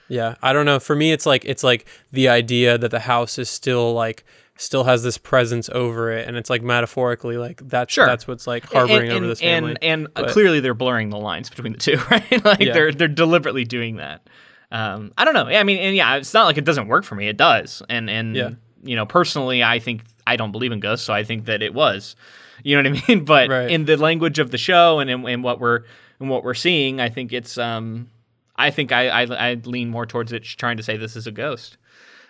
[0.09, 0.79] Yeah, I don't know.
[0.79, 4.23] For me, it's like it's like the idea that the house is still like
[4.57, 8.05] still has this presence over it, and it's like metaphorically like that's Sure.
[8.05, 9.75] that's what's like harboring and, over this family.
[9.81, 12.43] And, and uh, clearly they're blurring the lines between the two, right?
[12.45, 12.73] like Yeah.
[12.73, 14.27] they're they're deliberately doing that.
[14.71, 15.47] Um, I don't know.
[15.47, 17.27] Yeah, I mean, and yeah, it's not like it doesn't work for me.
[17.27, 17.81] It does.
[17.89, 18.49] And and Yeah.
[18.83, 21.73] you know, personally, I think I don't believe in ghosts, so I think that it
[21.73, 22.15] was.
[22.63, 23.23] You know what I mean?
[23.25, 23.69] But Right.
[23.71, 25.83] in the language of the show and in, in what we're
[26.19, 28.09] in what we're seeing, I think it's um,
[28.55, 31.31] I think I I, I lean more towards it trying to say this is a
[31.31, 31.77] ghost.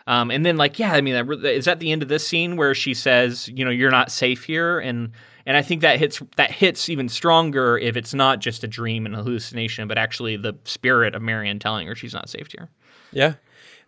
[0.07, 2.73] Um, and then like yeah, I mean, is that the end of this scene where
[2.73, 5.11] she says, you know, you're not safe here, and
[5.45, 9.05] and I think that hits that hits even stronger if it's not just a dream
[9.05, 12.69] and hallucination, but actually the spirit of Marian telling her she's not safe here.
[13.11, 13.35] Yeah.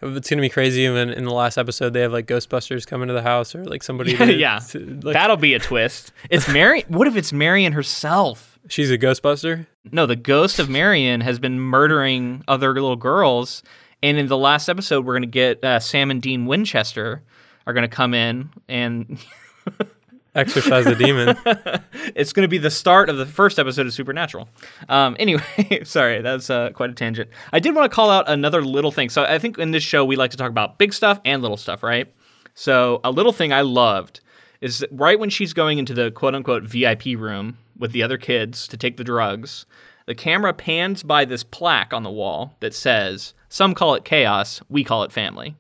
[0.01, 3.13] It's gonna be crazy when in the last episode they have like Ghostbusters come into
[3.13, 4.15] the house or like somebody.
[4.17, 6.13] to- yeah, to- like, that'll be a twist.
[6.29, 6.85] It's Marian.
[6.87, 8.57] what if it's Marian herself?
[8.69, 9.65] she's a Ghostbuster.
[9.91, 13.63] No, the ghost of Marian has been murdering other little girls.
[14.01, 17.21] And in the last episode, we're going to get uh, Sam and Dean Winchester
[17.67, 19.19] are going to come in and
[20.35, 21.35] Exorcise the demon.
[22.15, 24.47] it's going to be the start of the first episode of Supernatural.
[24.87, 25.43] Um, anyway,
[25.83, 27.29] sorry, that's uh, quite a tangent.
[27.51, 29.09] I did want to call out another little thing.
[29.09, 31.57] So I think in this show we like to talk about big stuff and little
[31.57, 32.13] stuff, right?
[32.53, 34.21] So a little thing I loved
[34.61, 38.17] is that right when she's going into the quote unquote VIP room with the other
[38.17, 39.65] kids to take the drugs,
[40.05, 44.61] the camera pans by this plaque on the wall that says, "Some call it chaos,
[44.69, 45.55] we call it family."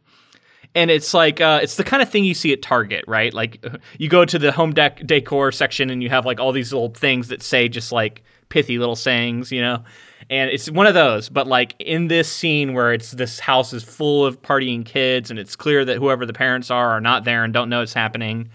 [0.75, 3.33] and it's like uh, it's the kind of thing you see at Target, right?
[3.33, 3.65] Like
[3.97, 7.29] you go to the home decor section and you have like all these little things
[7.29, 9.83] that say just like pithy little sayings, you know.
[10.29, 13.83] And it's one of those, but like in this scene where it's this house is
[13.83, 17.43] full of partying kids, and it's clear that whoever the parents are are not there
[17.43, 18.49] and don't know it's happening.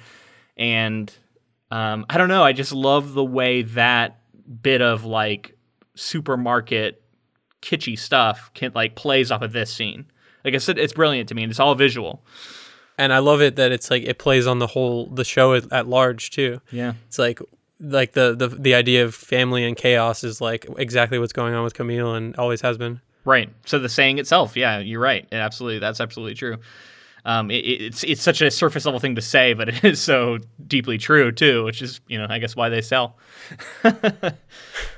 [0.56, 1.12] And
[1.72, 4.20] um, I don't know, I just love the way that
[4.62, 5.56] bit of like
[5.96, 7.02] supermarket
[7.64, 10.04] kitschy stuff can like plays off of this scene.
[10.44, 12.22] Like I said, it's brilliant to me, and it's all visual.
[12.98, 15.72] And I love it that it's like it plays on the whole the show at,
[15.72, 16.60] at large too.
[16.70, 17.40] Yeah, It's like
[17.80, 21.64] like the, the the idea of family and chaos is like exactly what's going on
[21.64, 23.00] with Camille and always has been.
[23.24, 23.50] right.
[23.66, 25.26] So the saying itself, yeah, you're right.
[25.32, 26.58] It absolutely, that's absolutely true.
[27.24, 30.38] Um, it, it's it's such a surface level thing to say, but it is so
[30.66, 33.16] deeply true too, which is you know I guess why they sell.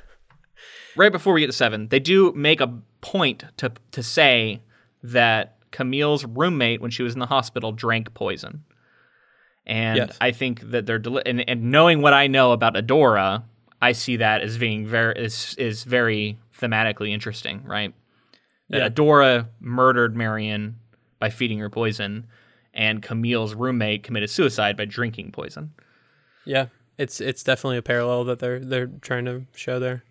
[0.97, 4.61] right before we get to seven, they do make a point to to say
[5.03, 8.63] that Camille's roommate, when she was in the hospital, drank poison.
[9.65, 10.17] And Yes.
[10.21, 13.43] I think that they're deli- and, and knowing what I know about Adora,
[13.81, 17.93] I see that as being very is is very thematically interesting, right?
[18.69, 18.89] That Yeah.
[18.89, 20.77] Adora murdered Marian
[21.19, 22.27] by feeding her poison,
[22.73, 25.71] and Camille's roommate committed suicide by drinking poison.
[26.45, 26.67] Yeah,
[26.97, 30.03] it's it's definitely a parallel that they're they're trying to show there.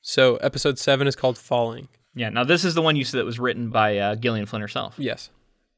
[0.00, 1.88] So episode seven is called Falling.
[2.14, 2.28] Yeah.
[2.30, 4.94] Now this is the one you said that was written by uh, Gillian Flynn herself.
[4.98, 5.30] Yes.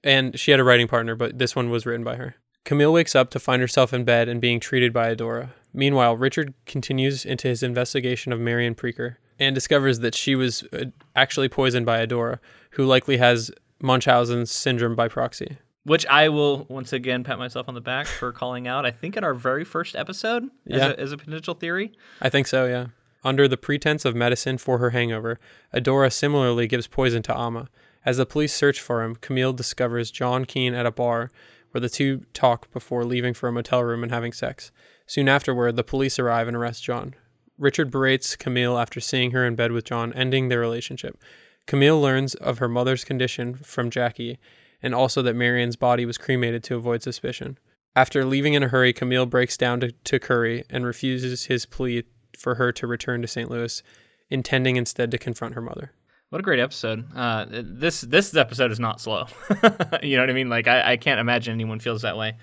[0.02, 2.36] And she had a writing partner, but this one was written by her.
[2.64, 5.50] Camille wakes up to find herself in bed and being treated by Adora.
[5.72, 10.86] Meanwhile, Richard continues into his investigation of Marian Preaker and discovers that she was uh,
[11.16, 12.38] actually poisoned by Adora,
[12.72, 13.50] who likely has
[13.82, 15.56] Munchausen's syndrome by proxy.
[15.84, 18.84] Which I will once again pat myself on the back for calling out.
[18.84, 20.88] I think in our very first episode as, Yeah.
[20.90, 21.92] a, as a potential theory.
[22.20, 22.86] I think so, yeah.
[23.22, 25.38] Under the pretense of medicine for her hangover,
[25.74, 27.68] Adora similarly gives poison to Amma.
[28.04, 31.30] As the police search for him, Camille discovers John Keane at a bar
[31.70, 34.72] where the two talk before leaving for a motel room and having sex.
[35.06, 37.14] Soon afterward, the police arrive and arrest John.
[37.58, 41.20] Richard berates Camille after seeing her in bed with John, ending their relationship.
[41.66, 44.38] Camille learns of her mother's condition from Jackie
[44.82, 47.58] and also that Marian's body was cremated to avoid suspicion.
[47.94, 52.04] After leaving in a hurry, Camille breaks down to, to Curry and refuses his plea
[52.38, 53.50] for her to return to St.
[53.50, 53.82] Louis,
[54.28, 55.92] intending instead to confront her mother.
[56.30, 57.04] What a great episode!
[57.14, 59.26] Uh, this this episode is not slow.
[60.02, 60.48] you know what I mean?
[60.48, 62.36] Like I, I can't imagine anyone feels that way.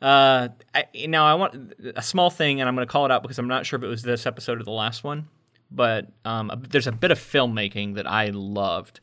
[0.00, 3.22] Uh, I, now I want a small thing, and I'm going to call it out
[3.22, 5.28] because I'm not sure if it was this episode or the last one.
[5.70, 9.00] But um, there's a bit of filmmaking that I loved,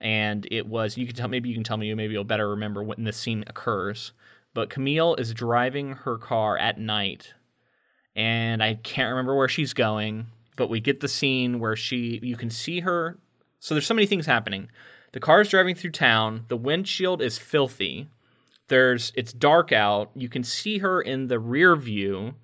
[0.00, 2.82] and it was you can tell maybe you can tell me maybe you'll better remember
[2.82, 4.12] when this scene occurs.
[4.54, 7.34] But Camille is driving her car at night,
[8.18, 10.26] and I can't remember where she's going.
[10.56, 13.16] But we get the scene where she you can see her
[13.60, 14.70] so there's so many things happening.
[15.12, 16.44] The car is driving through town.
[16.48, 18.08] The windshield is filthy.
[18.68, 20.10] There's it's dark out.
[20.14, 22.34] You can see her in the rear view.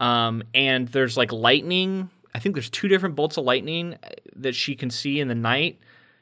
[0.00, 2.10] Um, and there's like lightning.
[2.34, 5.34] I think there's two different bolts of lightning uh, that she can see in the
[5.34, 5.80] night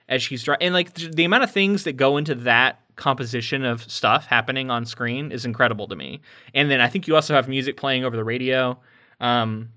[0.09, 0.67] as she's driving.
[0.67, 4.87] And like the amount of things that go into that composition of stuff happening on
[4.87, 6.21] screen is incredible to me.
[6.55, 8.79] And then I think you also have music playing over the radio.
[9.21, 9.71] Um,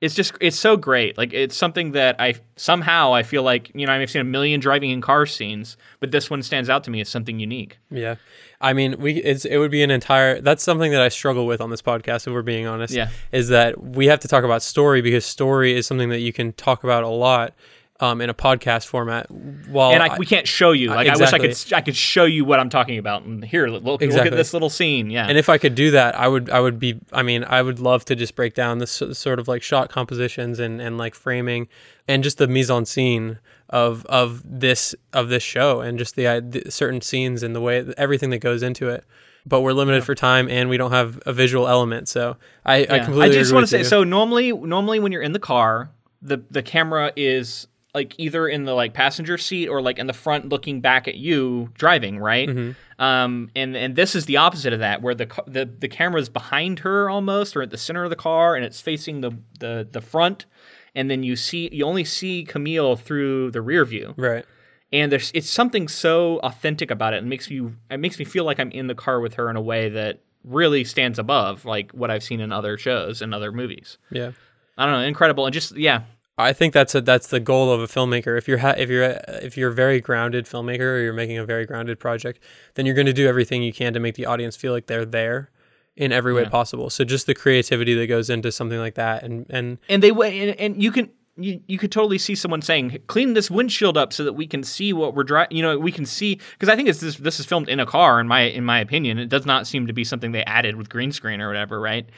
[0.00, 1.16] it's just it's so great.
[1.16, 4.58] Like it's something that I somehow I feel like you know I've seen a million
[4.58, 7.78] driving in car scenes, but this one stands out to me as something unique.
[7.90, 8.16] Yeah.
[8.60, 11.60] I mean, we it's it would be an entire that's something that I struggle with
[11.60, 12.92] on this podcast if we're being honest.
[12.92, 13.10] Yeah.
[13.30, 16.52] Is that we have to talk about story because story is something that you can
[16.52, 17.54] talk about a lot
[18.00, 19.30] um, in a podcast format.
[19.30, 20.88] While and I, we can't show you.
[20.88, 23.22] Like I wish I could I could show you what I'm talking about.
[23.22, 25.10] And here, look, look at this little scene.
[25.10, 25.26] Yeah.
[25.26, 27.78] And if I could do that, I would I would be I mean, I would
[27.78, 31.68] love to just break down this sort of like shot compositions and and like framing
[32.08, 33.38] and just the mise en scene
[33.70, 37.60] of of this of this show and just the, uh, the certain scenes and the
[37.60, 39.04] way everything that goes into it.
[39.46, 42.08] But we're limited for time and we don't have a visual element.
[42.08, 43.84] So I, I completely I just want to say you.
[43.84, 45.90] so normally normally when you're in the car,
[46.20, 50.12] the the camera is like either in the like passenger seat or like in the
[50.12, 52.48] front looking back at you driving, right?
[52.48, 53.02] Mm-hmm.
[53.02, 56.80] Um and and this is the opposite of that where the the the camera's behind
[56.80, 60.00] her almost or at the center of the car and it's facing the the the
[60.00, 60.46] front
[60.94, 64.44] and then you see you only see Camille through the rear view Right.
[64.92, 67.18] and there's it's something so authentic about it.
[67.18, 69.56] and makes you it makes me feel like I'm in the car with her in
[69.56, 73.50] a way that really stands above like what I've seen in other shows and other
[73.50, 73.98] movies.
[74.10, 74.32] Yeah.
[74.76, 76.02] I don't know, incredible, and just yeah,
[76.36, 78.36] I think that's a that's the goal of a filmmaker.
[78.36, 81.38] If you're ha- if you're a, if you're a very grounded filmmaker or you're making
[81.38, 82.40] a very grounded project,
[82.74, 85.04] then you're going to do everything you can to make the audience feel like they're
[85.04, 85.50] there
[85.96, 86.90] in every way possible.
[86.90, 90.58] So just the creativity that goes into something like that, and and and they and,
[90.58, 94.24] and you can you, you could totally see someone saying clean this windshield up so
[94.24, 96.88] that we can see what we're driving you know we can see because i think
[96.88, 99.44] it's this this is filmed in a car in my in my opinion it does
[99.44, 102.08] not seem to be something they added with green screen or whatever right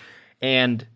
[0.42, 0.86] and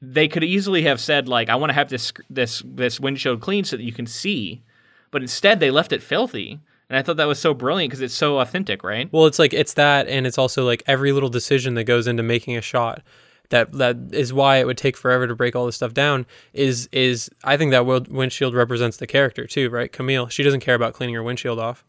[0.00, 3.64] they could easily have said like i want to have this this this windshield clean
[3.64, 4.62] so that you can see
[5.10, 8.14] but instead they left it filthy and i thought that was so brilliant because it's
[8.14, 11.74] so authentic right well, it's like it's that, and it's also like every little decision
[11.74, 13.02] that goes into making a shot.
[13.50, 16.26] That that is why it would take forever to break all this stuff down.
[16.52, 19.90] Is is I think that wind- windshield represents the character too, right?
[19.90, 21.82] Camille, she doesn't care about cleaning her windshield off.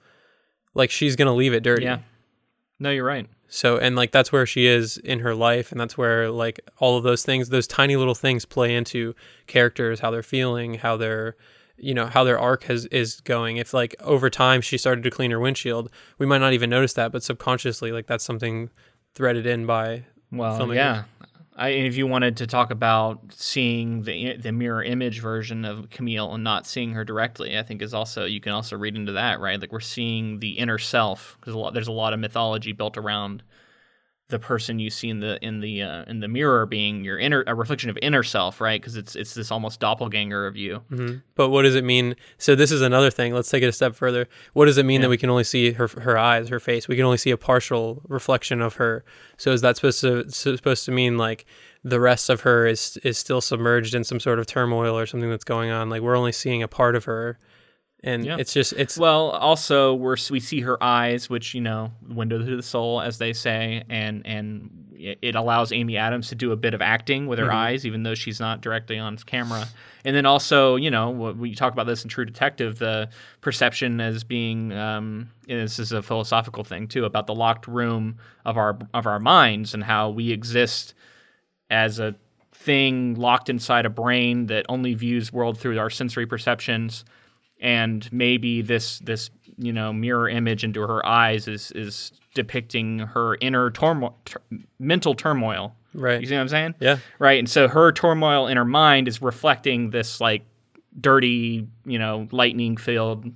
[0.74, 1.84] Like she's gonna leave it dirty.
[1.84, 2.00] yeah
[2.80, 5.98] no you're right So and like that's where she is in her life and that's
[5.98, 9.16] where like all of those things those tiny little things play into
[9.48, 11.36] characters how they're feeling how they're
[11.78, 15.10] you know how their arc has is going if like over time she started to
[15.10, 15.90] clean her windshield
[16.20, 18.70] we might not even notice that but subconsciously like that's something
[19.16, 20.76] threaded in by Well, filmmakers.
[20.76, 21.04] yeah.
[21.60, 26.34] I, if you wanted to talk about seeing the the mirror image version of Camille
[26.34, 29.42] and not seeing her directly, I think is also you can also read into that,
[29.42, 29.60] right?
[29.60, 33.44] Like we're seeing the inner self because there's a lot of mythology built around
[34.30, 37.44] the person you see in the in the uh, in the mirror being your inner
[37.48, 38.80] a reflection of inner self, right?
[38.80, 40.82] Because it's it's this almost doppelganger of you.
[40.90, 42.16] hmm But what does it mean?
[42.38, 43.34] So this is another thing.
[43.34, 44.28] Let's take it a step further.
[44.54, 45.08] What does it mean Yeah.
[45.08, 46.88] that we can only see her her eyes, her face?
[46.88, 49.04] We can only see a partial reflection of her.
[49.38, 51.46] So is that supposed to supposed to mean like
[51.84, 55.30] the rest of her is is still submerged in some sort of turmoil or something
[55.30, 55.90] that's going on?
[55.90, 57.40] Like we're only seeing a part of her,
[58.04, 58.38] and Yeah.
[58.40, 62.56] it's just it's Well, also we're we see her eyes, which you know, window to
[62.56, 64.70] the soul, as they say, and and
[65.22, 67.54] it allows Amy Adams to do a bit of acting with her Mhm.
[67.54, 69.66] eyes, even though she's not directly on camera.
[70.04, 73.08] And then also, you know, you talk about this in True Detective, the
[73.40, 78.58] perception as being um, this is a philosophical thing too about the locked room of
[78.58, 80.94] our of our minds and how we exist
[81.70, 82.14] as a
[82.54, 87.06] thing locked inside a brain that only views world through our sensory perceptions
[87.60, 93.38] and maybe this this you know mirror image into her eyes is is depicting her
[93.42, 94.42] inner turmoil tur-
[94.80, 95.76] mental turmoil.
[95.94, 96.22] Right.
[96.22, 96.76] you see what i'm saying?
[96.80, 96.98] Yeah.
[97.18, 100.44] right and so her turmoil in her mind is reflecting this like
[101.00, 103.32] dirty you know lightning filled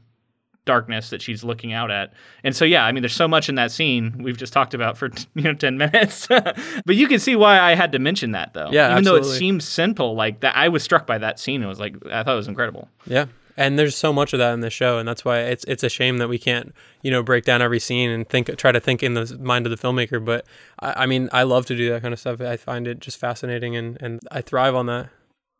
[0.65, 2.13] darkness that she's looking out at.
[2.43, 4.97] And so yeah i mean there's so much in that scene we've just talked about
[4.97, 6.27] for you know 10 minutes.
[6.85, 8.69] But you can see why i had to mention that though.
[8.71, 11.61] Yeah, even though it seems simple like that i was struck by that scene.
[11.63, 12.87] It was like i thought it was incredible.
[13.07, 13.25] Yeah.
[13.55, 15.89] And there's so much of that in the show, and that's why it's it's a
[15.89, 19.03] shame that we can't, you know, break down every scene and think try to think
[19.03, 20.23] in the mind of the filmmaker.
[20.23, 20.45] But
[20.79, 22.41] I, I mean, I love to do that kind of stuff.
[22.41, 25.09] I find it just fascinating, and and I thrive on that.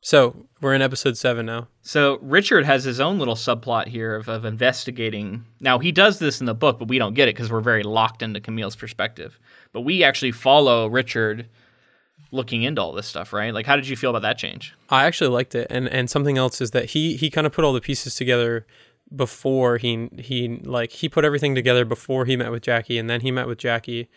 [0.05, 1.69] So we're in episode seven now.
[1.81, 5.45] So Richard has his own little subplot here of, of investigating.
[5.61, 7.83] Now he does this in the book, but we don't get it because we're very
[7.83, 9.39] locked into Camille's perspective.
[9.71, 11.47] But we actually follow Richard
[12.31, 13.53] looking into all this stuff, right?
[13.53, 14.73] Like, how did you feel about that change?
[14.89, 17.63] I actually liked it, and and something else is that he he kind of put
[17.63, 18.65] all the pieces together
[19.15, 23.21] before he he like he put everything together before he met with Jackie, and then
[23.21, 24.09] he met with Jackie,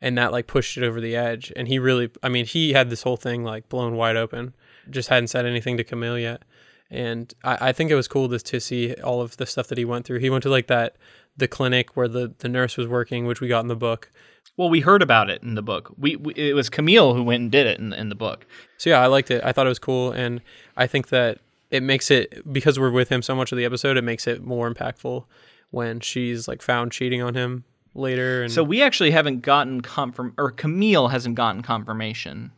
[0.00, 1.52] and that like pushed it over the edge.
[1.56, 4.54] And he really, I mean, he had this whole thing like blown wide open.
[4.88, 6.42] Just hadn't said anything to Camille yet,
[6.90, 9.78] and I, I think it was cool to to see all of the stuff that
[9.78, 10.20] he went through.
[10.20, 10.96] He went to like that
[11.36, 14.10] the clinic where the the nurse was working, which we got in the book.
[14.56, 15.92] Well, we heard about it in the book.
[15.98, 18.46] We, we it was Camille who went and did it in, in the book.
[18.78, 19.42] So yeah, I liked it.
[19.44, 20.40] I thought it was cool, and
[20.76, 21.38] I think that
[21.70, 23.96] it makes it because we're with him so much of the episode.
[23.96, 25.24] It makes it more impactful
[25.70, 28.42] when she's like found cheating on him later.
[28.42, 32.52] And So we actually haven't gotten confirm, or Camille hasn't gotten confirmation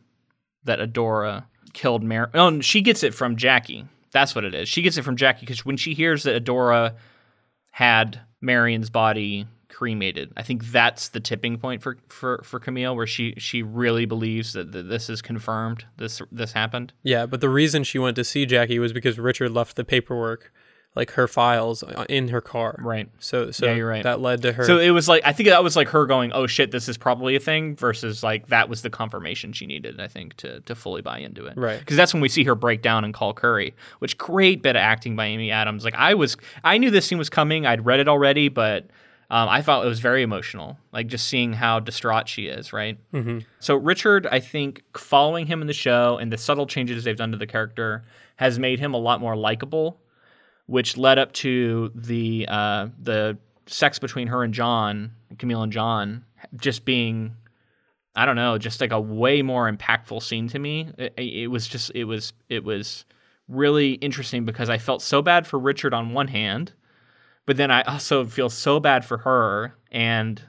[0.63, 2.29] that Adora killed Mar.
[2.33, 3.85] Oh, she gets it from Jackie.
[4.11, 4.69] That's what it is.
[4.69, 6.95] She gets it from Jackie because when she hears that Adora
[7.71, 13.07] had Marian's body cremated, I think that's the tipping point for for for Camille, where
[13.07, 15.85] she she really believes that, that this is confirmed.
[15.97, 16.93] This this happened.
[17.03, 20.51] yeah, but the reason she went to see Jackie was because Richard left the paperwork,
[20.95, 22.75] like her files, uh, in her car.
[22.79, 23.09] Right.
[23.19, 24.03] So so Yeah, you're right.
[24.03, 24.63] that led to her.
[24.63, 26.97] So it was like I think that was like her going, "Oh shit, this is
[26.97, 29.99] probably a thing," versus like that was the confirmation she needed.
[30.01, 31.79] I think to to fully buy into it, Right.
[31.79, 34.79] Because that's when we see her break down and call Curry, which great bit of
[34.81, 35.85] acting by Amy Adams.
[35.85, 37.65] Like I was, I knew this scene was coming.
[37.67, 38.87] I'd read it already, but
[39.31, 40.77] um, I thought it was very emotional.
[40.91, 42.97] Like just seeing how distraught she is, right?
[43.13, 43.45] Mhm.
[43.59, 47.31] So Richard, I think, following him in the show and the subtle changes they've done
[47.31, 48.03] to the character
[48.37, 49.99] has made him a lot more likable,
[50.65, 56.25] which led up to the uh, the sex between her and John, Camille and John,
[56.55, 57.35] just being
[58.15, 60.89] I don't know, just like a way more impactful scene to me.
[60.97, 63.05] It, it was just it was it was
[63.47, 66.73] really interesting because I felt so bad for Richard on one hand,
[67.49, 70.39] but then I also feel so bad for her and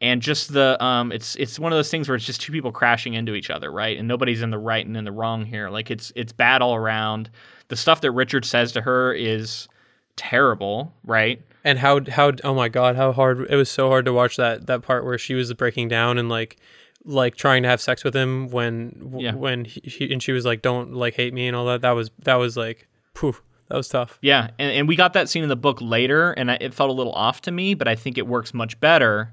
[0.00, 2.72] and just the um it's it's one of those things where it's just two people
[2.72, 3.98] crashing into each other, right?
[3.98, 5.68] And nobody's in the right and in the wrong here.
[5.68, 7.28] Like it's it's bad all around.
[7.68, 9.68] The stuff that Richard says to her is
[10.16, 11.42] terrible, right?
[11.64, 14.66] And how how oh my god, how hard it was so hard to watch that
[14.68, 16.56] that part where she was breaking down and like
[17.04, 19.34] like trying to have sex with him when Yeah.
[19.34, 21.82] when he, he and she was like don't like hate me and all that.
[21.82, 24.18] That was that was like poof, that was tough.
[24.20, 26.90] Yeah, and, and we got that scene in the book later, and I, it felt
[26.90, 29.32] a little off to me, but I think it works much better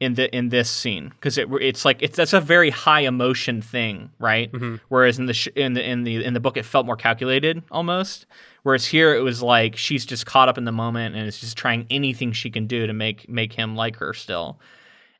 [0.00, 3.60] in the in this scene because it it's like it's that's a very high emotion
[3.60, 4.50] thing, right?
[4.50, 4.76] Mm-hmm.
[4.88, 7.62] Whereas in the sh- in the in the in the book, it felt more calculated
[7.70, 8.26] almost.
[8.62, 11.56] Whereas here, it was like she's just caught up in the moment and is just
[11.56, 14.58] trying anything she can do to make make him like her still.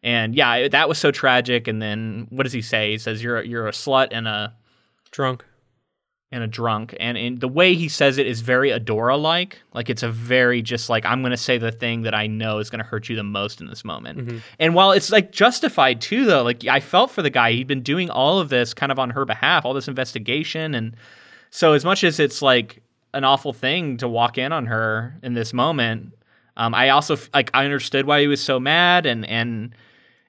[0.03, 1.69] And yeah, that was so tragic.
[1.69, 2.93] And then what does he say?
[2.93, 4.55] He says, "You're a, you're a slut and a."
[5.13, 5.45] Drunk.
[6.33, 6.95] And a drunk.
[7.01, 9.61] And, and the way he says it is very Adora like.
[9.75, 12.59] Like it's a very just like, I'm going to say the thing that I know
[12.59, 14.43] is going to hurt you the most in this moment.
[14.61, 17.53] And while it's like justified too, though, like I felt for the guy.
[17.53, 20.75] He'd been doing all of this kind of on her behalf, all this investigation.
[20.75, 20.95] And
[21.51, 22.81] so, as much as it's like
[23.13, 26.13] an awful thing to walk in on her in this moment,
[26.57, 29.75] um, I also like I understood why he was so mad and, and,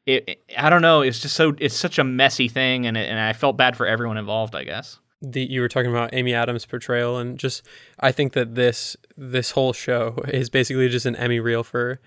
[0.08, 1.02] it, it- I don't know.
[1.02, 3.86] It's just so it's such a messy thing, and it, and I felt bad for
[3.86, 4.56] everyone involved.
[4.56, 4.97] I guess.
[5.22, 7.63] The you were talking about Amy Adams' portrayal and just
[7.99, 11.99] I think that this this whole show is basically just an Emmy reel for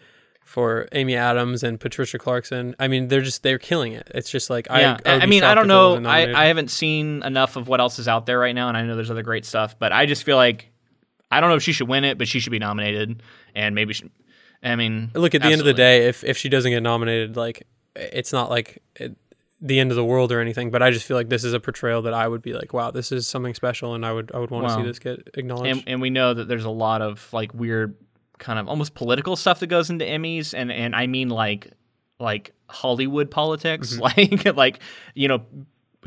[0.44, 2.76] for Amy Adams and Patricia Clarkson.
[2.78, 4.10] I mean, they're just they're killing it.
[4.14, 6.10] It's just like yeah, I, I, I, mean, I don't if it wasn't know.
[6.10, 6.42] I.
[6.42, 8.94] I haven't seen enough of what else is out there right now, and I know
[8.94, 10.70] there's other great stuff, but I just feel like
[11.30, 13.22] I don't know if she should win it, but she should be nominated,
[13.54, 14.10] and maybe she,
[14.62, 16.06] I mean, look at the end of the day.
[16.06, 19.16] If if she doesn't get nominated, like it's not like it,
[19.64, 20.70] the end of the world or anything.
[20.70, 22.90] But I just feel like this is a portrayal that I would be like, wow,
[22.90, 24.80] this is something special, and I would I would want to Wow.
[24.82, 25.78] see this get acknowledged.
[25.78, 27.96] and, and we know that there's a lot of like weird
[28.38, 31.72] kind of almost political stuff that goes into Emmys and and I mean like
[32.20, 34.44] like Hollywood politics mm-hmm.
[34.46, 34.80] like like
[35.14, 35.44] you know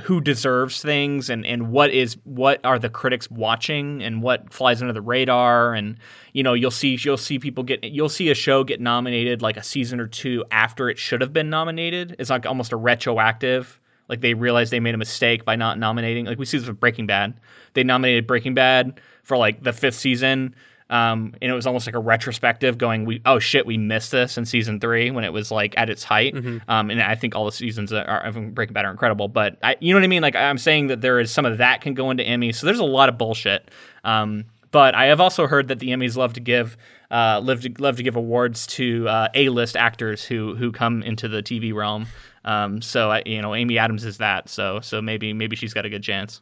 [0.01, 4.81] who deserves things and and what is what are the critics watching and what flies
[4.81, 5.97] under the radar and
[6.33, 9.57] you know you'll see you'll see people get you'll see a show get nominated like
[9.57, 13.79] a season or two after it should have been nominated it's like almost a retroactive
[14.09, 16.25] like they realized they made a mistake by not nominating.
[16.25, 17.39] Like we see this with Breaking Bad.
[17.73, 20.55] They nominated Breaking Bad for like the fifth season,
[20.89, 24.37] um, and it was almost like a retrospective, going, "We oh shit, we missed this
[24.37, 26.33] in season three when it was like at its height."
[26.67, 29.75] Um, and I think all the seasons are of Breaking Bad are incredible, but I,
[29.79, 30.21] you know what I mean.
[30.21, 32.53] Like I'm saying that there is some of that can go into Emmy.
[32.53, 33.69] So there's a lot of bullshit.
[34.03, 36.77] Um, but I have also heard that the Emmys love to give
[37.11, 41.27] uh, love to love to give awards to uh, A-list actors who who come into
[41.27, 42.05] the TV realm.
[42.45, 44.49] Um, so I, you know, Amy Adams is that.
[44.49, 46.41] So so maybe maybe she's got a good chance.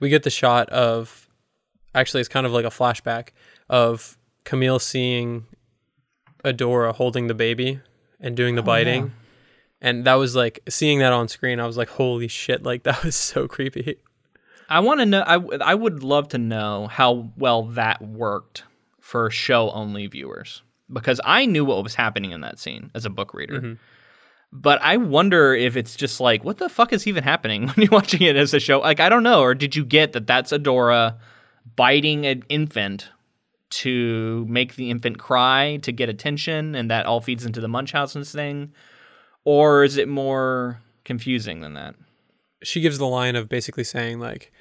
[0.00, 1.28] we get the shot of
[1.94, 3.30] actually it's kind of like a flashback
[3.70, 5.46] of Camille seeing
[6.44, 7.80] Adora holding the baby
[8.20, 9.12] and doing the oh, biting.
[9.80, 13.02] And that was like seeing that on screen, I was like, holy shit, like that
[13.02, 13.96] was so creepy.
[14.68, 15.22] I want to know.
[15.22, 18.64] I, I would love to know how well that worked
[19.00, 20.62] for show only viewers
[20.92, 23.60] because I knew what was happening in that scene as a book reader.
[23.60, 23.72] Mm-hmm.
[24.52, 27.90] But I wonder if it's just like, what the fuck is even happening when you're
[27.90, 28.80] watching it as a show?
[28.80, 29.40] Like, I don't know.
[29.40, 31.16] Or did you get that that's Adora
[31.76, 33.08] biting an infant
[33.70, 38.32] to make the infant cry to get attention and that all feeds into the Munchausen's
[38.32, 38.72] thing?
[39.44, 41.94] Or is it more confusing than that?
[42.62, 44.52] She gives the line of basically saying like,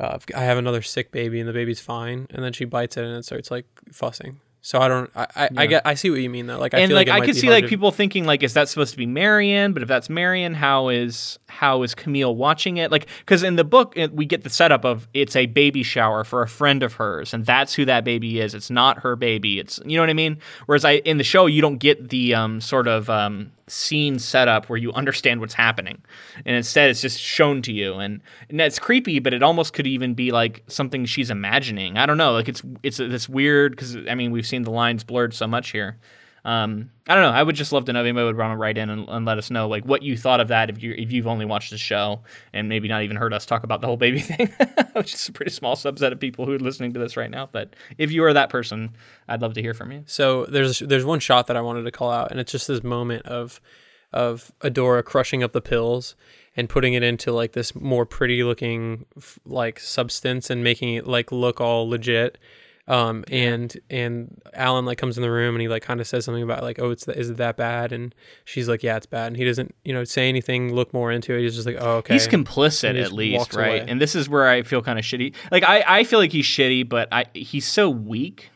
[0.00, 3.04] uh, I have another sick baby and the baby's fine, and then she bites it
[3.04, 4.40] and it starts like fussing.
[4.64, 6.58] So I don't, I, I, I get, I see what you mean though.
[6.58, 8.54] Like, I and feel like, like, I could see like to- people thinking like is
[8.54, 9.72] that supposed to be Marian?
[9.72, 12.92] But if that's Marian, how is how is Camille watching it?
[12.92, 16.22] Like because in the book it, we get the setup of it's a baby shower
[16.22, 18.54] for a friend of hers, and that's who that baby is.
[18.54, 19.58] It's not her baby.
[19.58, 20.38] It's you know what I mean.
[20.66, 24.68] Whereas I in the show you don't get the um, sort of um, scene setup
[24.68, 26.02] where you understand what's happening,
[26.44, 29.18] and instead it's just shown to you, and and that's creepy.
[29.18, 31.96] But it almost could even be like something she's imagining.
[31.96, 32.32] I don't know.
[32.32, 35.70] Like it's it's this weird because I mean we've seen the lines blurred so much
[35.70, 35.98] here.
[36.44, 37.30] Um, I don't know.
[37.30, 39.24] I would just love to know if anybody would want to write in and, and
[39.24, 41.70] let us know like what you thought of that if you if you've only watched
[41.70, 42.20] the show
[42.52, 44.52] and maybe not even heard us talk about the whole baby thing,
[44.94, 47.48] which is a pretty small subset of people who are listening to this right now.
[47.50, 48.96] But if you are that person,
[49.28, 50.02] I'd love to hear from you.
[50.06, 52.82] So there's there's one shot that I wanted to call out, and it's just this
[52.82, 53.60] moment of
[54.12, 56.16] of Adora crushing up the pills
[56.56, 59.06] and putting it into like this more pretty looking
[59.44, 62.38] like substance and making it like look all legit.
[62.88, 66.24] Um, and and Alan like comes in the room and he like kind of says
[66.24, 67.92] something about like, oh, it's is it that bad?
[67.92, 68.12] And
[68.44, 69.28] she's like, yeah, it's bad.
[69.28, 71.42] And he doesn't you know say anything, look more into it.
[71.42, 72.14] He's just like, oh, okay.
[72.14, 73.82] He's complicit And he at least, right?
[73.82, 73.84] away.
[73.88, 75.34] And this is where I feel kind of shitty.
[75.52, 78.50] Like I, I feel like he's shitty, but I he's so weak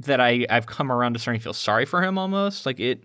[0.00, 2.66] that I I've come around to starting to feel sorry for him almost.
[2.66, 3.04] Like it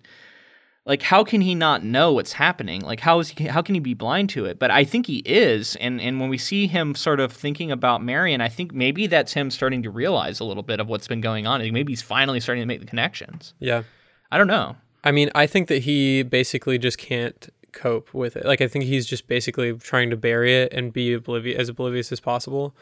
[0.85, 2.81] like how can he not know what's happening?
[2.81, 4.57] Like how is he how can he be blind to it?
[4.57, 5.75] But I think he is.
[5.77, 9.33] And and when we see him sort of thinking about Marian, I think maybe that's
[9.33, 11.61] him starting to realize a little bit of what's been going on.
[11.61, 13.53] and Maybe he's finally starting to make the connections.
[13.59, 13.83] yeah.
[14.33, 14.77] I don't know.
[15.03, 18.45] I mean, I think that he basically just can't cope with it.
[18.45, 22.11] Like I think he's just basically trying to bury it and be oblivious as oblivious
[22.11, 22.75] as possible.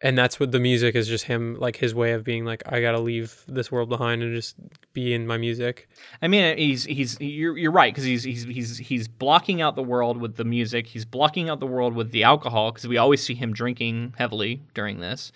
[0.00, 2.80] And that's what the music is just him like his way of being like I
[2.80, 4.54] got to leave this world behind and just
[4.92, 5.88] be in my music.
[6.22, 9.82] I mean, he's he's you're you're right because he's he's he's he's blocking out the
[9.82, 10.86] world with the music.
[10.86, 14.62] He's blocking out the world with the alcohol because we always see him drinking heavily
[14.72, 15.32] during this.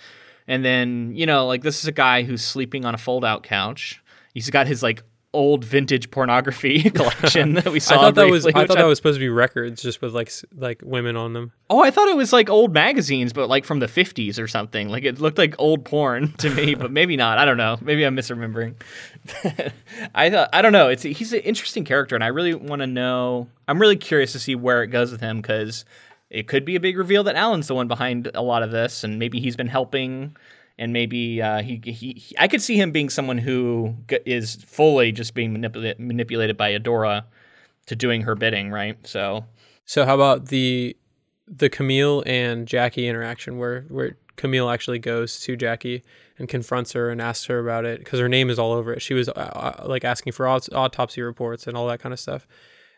[0.46, 4.00] And then you know, like this is a guy who's sleeping on a fold-out couch.
[4.32, 5.02] He's got his like
[5.32, 7.94] old vintage pornography collection that we saw.
[7.94, 10.30] I thought that was I thought that was supposed to be records just with like
[10.56, 11.52] like women on them.
[11.70, 14.88] Oh, I thought it was like old magazines, but like from the 50s or something.
[14.88, 17.38] Like it looked like old porn to me, but maybe not.
[17.38, 17.78] I don't know.
[17.80, 18.74] Maybe I'm misremembering.
[20.14, 20.88] I thought I don't know.
[20.88, 23.48] It's he's an interesting character, and I really want to know.
[23.68, 25.84] I'm really curious to see where it goes with him because
[26.30, 29.04] it could be a big reveal that Alan's the one behind a lot of this,
[29.04, 30.36] and maybe he's been helping.
[30.78, 33.94] And maybe uh, he, he, he, I could see him being someone who
[34.26, 37.24] is fully just being manipula- manipulated by Adora
[37.86, 38.96] to doing her bidding, right?
[39.06, 39.44] So
[39.84, 40.96] So how about the
[41.46, 46.02] the Camille and Jackie interaction where where Camille actually goes to Jackie
[46.38, 49.02] and confronts her and asks her about it because her name is all over it.
[49.02, 52.18] She was uh, uh, like asking for aut- autopsy reports and all that kind of
[52.20, 52.46] stuff.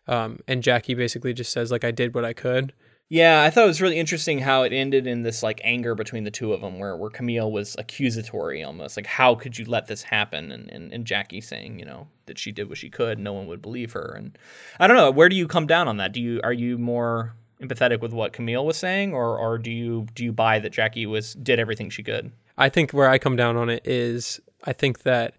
[0.06, 2.72] Um, and Jackie basically just says like I did what I could.
[3.10, 6.24] Yeah, I thought it was really interesting how it ended in this like anger between
[6.24, 9.86] the two of them, where where Camille was accusatory almost, like how could you let
[9.86, 13.18] this happen, and and, and Jackie saying you know that she did what she could,
[13.18, 14.38] no one would believe her, and
[14.80, 16.12] I don't know, where do you come down on that?
[16.12, 20.06] Do you are you more empathetic with what Camille was saying, or or do you
[20.14, 22.32] do you buy that Jackie was did everything she could?
[22.56, 25.34] I think where I come down on it is I think that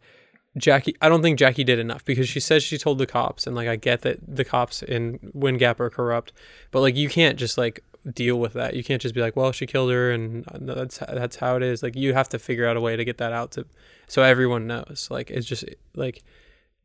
[0.58, 3.56] Jackie I don't think Jackie did enough because she says she told the cops and
[3.56, 6.32] like I get that the cops in Wind Gap are corrupt,
[6.72, 7.84] but like you can't just like
[8.14, 8.76] deal with that.
[8.76, 11.84] You can't just be like, well, she killed her and that's that's how it is.
[11.84, 13.66] Like you have to figure out a way to get that out to
[14.08, 15.08] so everyone knows.
[15.12, 16.24] Like it's just like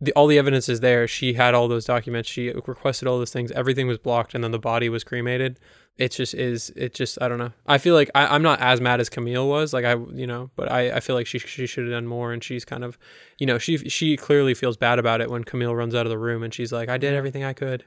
[0.00, 1.06] the all the evidence is there.
[1.06, 2.28] She had all those documents.
[2.28, 3.52] She requested all those things.
[3.52, 5.60] Everything was blocked, and then the body was cremated.
[5.98, 6.70] It just is.
[6.70, 7.20] It just.
[7.20, 7.52] I don't know.
[7.66, 9.74] I feel like I, I'm not as mad as Camille was.
[9.74, 12.32] Like I, you know, but I, I feel like she she should have done more.
[12.32, 12.98] And she's kind of,
[13.38, 16.18] you know, she she clearly feels bad about it when Camille runs out of the
[16.18, 17.84] room, and she's like, I did everything I could.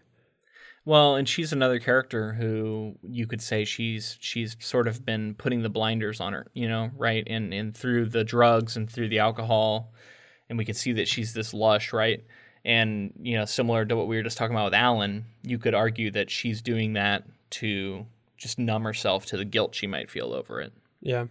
[0.86, 5.62] Well, and she's another character who you could say she's she's sort of been putting
[5.64, 7.24] the blinders on her, you know, right?
[7.26, 9.94] And and through the drugs and through the alcohol,
[10.50, 12.24] and we can see that she's this lush, right?
[12.66, 15.74] And you know, similar to what we were just talking about with Alan, you could
[15.74, 17.24] argue that she's doing that
[17.54, 18.06] to
[18.38, 20.74] just numb herself to the guilt she might feel over it.
[21.02, 21.26] Yeah.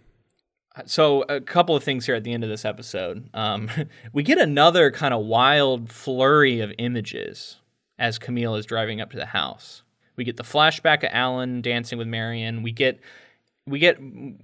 [0.85, 3.29] So a couple of things here at the end of this episode.
[3.33, 3.69] Um,
[4.13, 7.57] we get another kind of wild flurry of images
[7.99, 9.83] as Camille is driving up to the house.
[10.15, 12.63] We get the flashback of Alan dancing with Marian.
[12.63, 12.99] We get
[13.65, 13.97] we get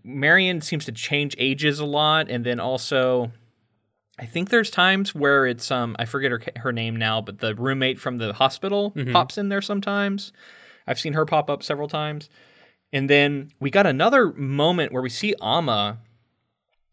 [0.04, 3.32] Marian seems to change ages a lot, and then also
[4.18, 7.56] I think there's times where it's um I forget her her name now, but the
[7.56, 10.32] roommate from the hospital pops in there sometimes.
[10.90, 12.30] I've seen her pop up several times.
[12.92, 16.00] And then we got another moment where we see Amma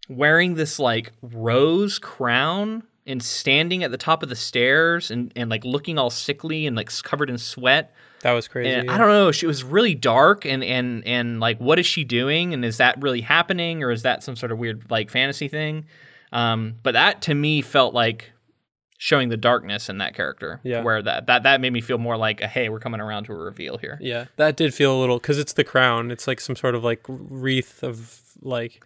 [0.09, 5.49] wearing this like rose crown and standing at the top of the stairs and, and
[5.49, 7.95] like looking all sickly and like covered in sweat.
[8.21, 8.71] That was crazy.
[8.71, 8.93] Yeah.
[8.93, 12.53] I don't know, she was really dark and and and like what is she doing
[12.53, 15.87] and is that really happening or is that some sort of weird like fantasy thing?
[16.33, 18.33] Um, but that to me felt like
[18.99, 20.61] showing the darkness in that character.
[20.65, 20.83] Yeah.
[20.83, 23.37] Where that that that made me feel more like hey, we're coming around to a
[23.37, 23.99] reveal here.
[24.01, 26.11] Yeah, that did feel a little because it's the crown.
[26.11, 28.85] It's like some sort of like wreath of like,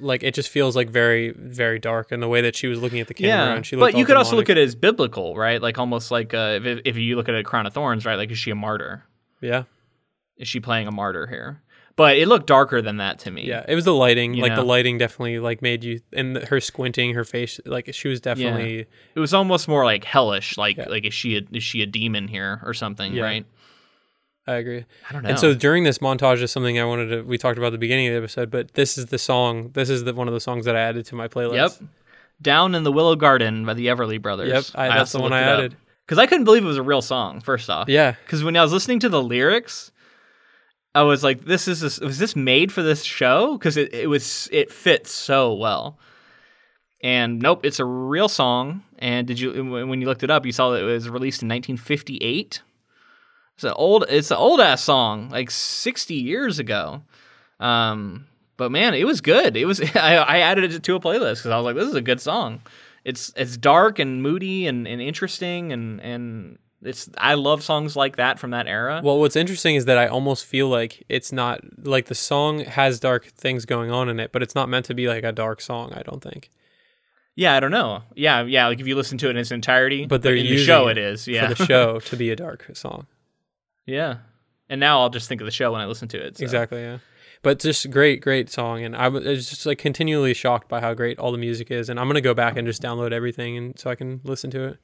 [0.00, 2.12] like it just feels like very very dark.
[2.12, 4.04] And the way that she was looking at the camera, and she looked but you
[4.04, 5.60] could also look at it as biblical, right?
[5.60, 8.16] Like almost like uh, if, if you look at a crown of thorns, right?
[8.16, 9.04] Like is she a martyr?
[9.40, 9.64] yeah,
[10.36, 11.62] Is she playing a martyr here?
[12.00, 13.46] But it looked darker than that to me.
[13.46, 13.64] yeah.
[13.68, 14.34] It was the lighting.
[14.34, 17.60] You like the lighting definitely like made you and the- her squinting, her face.
[17.66, 20.56] Like she was definitely It was almost more like hellish.
[20.58, 20.88] Like Yeah.
[20.88, 23.12] like is she a, is she a demon here or something?
[23.12, 23.22] Yeah.
[23.24, 23.46] Right?
[24.46, 24.84] I agree.
[25.08, 25.28] I don't know.
[25.30, 27.22] And so during this montage is something I wanted to.
[27.22, 29.70] We talked about at the beginning of the episode, but this is the song.
[29.74, 31.54] This is the one of the songs that I added to my playlist.
[31.54, 31.72] yep,
[32.42, 34.48] down in the Willow Garden by the Everly Brothers.
[34.48, 35.76] Yep, I- that's the one I added.
[36.06, 37.40] because I couldn't believe it was a real song.
[37.40, 38.14] First off, Yeah.
[38.24, 39.92] because when I was listening to the lyrics,
[40.94, 44.08] I was like, "This is this, was this made for this show?" Because it, it
[44.08, 45.98] was it fits so well.
[47.02, 48.82] And nope, it's a real song.
[48.98, 51.48] And did you when you looked it up, you saw that it was released in
[51.48, 52.62] 1958.
[53.54, 57.02] It's an old it's an old ass song, like 60 years ago.
[57.60, 58.26] Um,
[58.56, 59.56] but man, it was good.
[59.56, 61.94] It was I, I added it to a playlist because I was like, this is
[61.94, 62.60] a good song.
[63.04, 68.16] It's it's dark and moody and, and interesting and and it's I love songs like
[68.16, 69.00] that from that era.
[69.04, 73.00] Well, what's interesting is that I almost feel like it's not like the song has
[73.00, 75.60] dark things going on in it, but it's not meant to be like a dark
[75.60, 75.92] song.
[75.94, 76.50] I don't think.
[77.36, 78.02] Yeah, I don't know.
[78.14, 78.66] Yeah, yeah.
[78.66, 80.88] Like if you listen to it in its entirety, But they're in the show.
[80.88, 81.28] it It is.
[81.28, 81.48] Yeah.
[81.48, 83.06] For the show to be a dark song.
[83.86, 84.18] yeah.
[84.68, 86.38] And now I'll just think of the show when I listen to it.
[86.38, 86.44] so.
[86.44, 86.80] Exactly.
[86.80, 86.98] Yeah.
[87.42, 91.18] But just great, great song, and I was just like continually shocked by how great
[91.18, 93.88] all the music is, and I'm gonna go back and just download everything, and so
[93.88, 94.76] I can listen to it.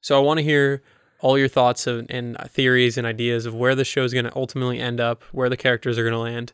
[0.00, 0.84] So I want to hear
[1.20, 4.78] all your thoughts of, and theories and ideas of where the show is gonna ultimately
[4.78, 6.52] end up, where the characters are gonna land,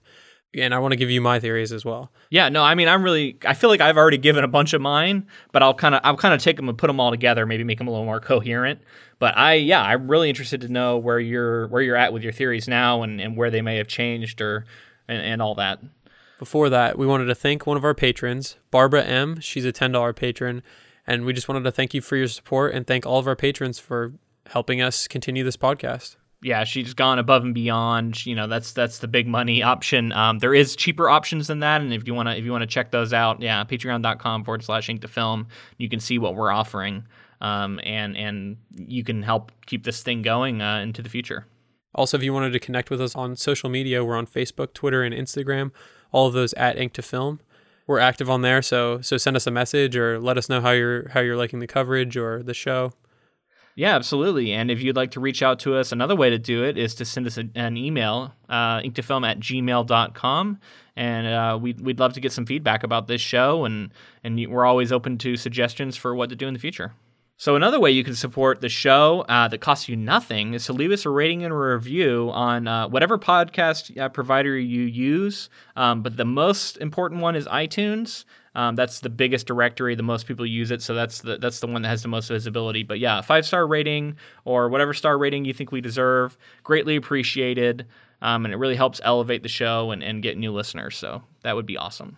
[0.56, 2.12] and I want to give you my theories as well.
[2.30, 3.36] Yeah, no, I mean, I'm really.
[3.44, 6.16] I feel like I've already given a bunch of mine, but I'll kind of, I'll
[6.16, 8.20] kind of take them and put them all together, maybe make them a little more
[8.20, 8.80] coherent.
[9.18, 12.32] But I, yeah, I'm really interested to know where you're, where you're at with your
[12.32, 14.64] theories now, and, and where they may have changed, or
[15.08, 15.80] and, and all that.
[16.38, 19.40] Before that, we wanted to thank one of our patrons, Barbara M.
[19.40, 20.62] She's a $10 patron.
[21.06, 23.36] And we just wanted to thank you for your support and thank all of our
[23.36, 24.14] patrons for
[24.46, 26.16] helping us continue this podcast.
[26.42, 28.26] yeah, she's gone above and beyond.
[28.26, 30.12] You know, that's that's the big money option.
[30.12, 32.90] Um, there is cheaper options than that, and if you wanna if you wanna check
[32.90, 35.46] those out, yeah, patreon.com forward slash ink to film.
[35.78, 37.06] You can see what we're offering,
[37.40, 41.46] um, and and you can help keep this thing going uh, into the future.
[41.94, 45.02] Also, if you wanted to connect with us on social media, we're on Facebook, Twitter,
[45.02, 45.70] and Instagram.
[46.12, 47.40] All of those at Ink to Film.
[47.86, 50.72] We're active on there, so so send us a message or let us know how
[50.72, 52.92] you're how you're liking the coverage or the show.
[53.76, 54.52] Yeah, absolutely.
[54.52, 56.94] And if you'd like to reach out to us, another way to do it is
[56.96, 60.60] to send us a, an email, uh, inktofilm at gmail.com.
[60.96, 63.90] And uh, we'd, we'd love to get some feedback about this show, and,
[64.22, 66.92] and we're always open to suggestions for what to do in the future.
[67.36, 70.72] So, another way you can support the show uh, that costs you nothing is to
[70.72, 75.50] leave us a rating and a review on uh, whatever podcast uh, provider you use.
[75.74, 78.24] Um, but the most important one is iTunes.
[78.54, 79.94] Um, that's the biggest directory.
[79.94, 82.28] The most people use it, so that's the that's the one that has the most
[82.28, 82.84] visibility.
[82.84, 87.86] But yeah, five star rating or whatever star rating you think we deserve, greatly appreciated,
[88.22, 90.96] um, and it really helps elevate the show and, and get new listeners.
[90.96, 92.16] So that would be awesome.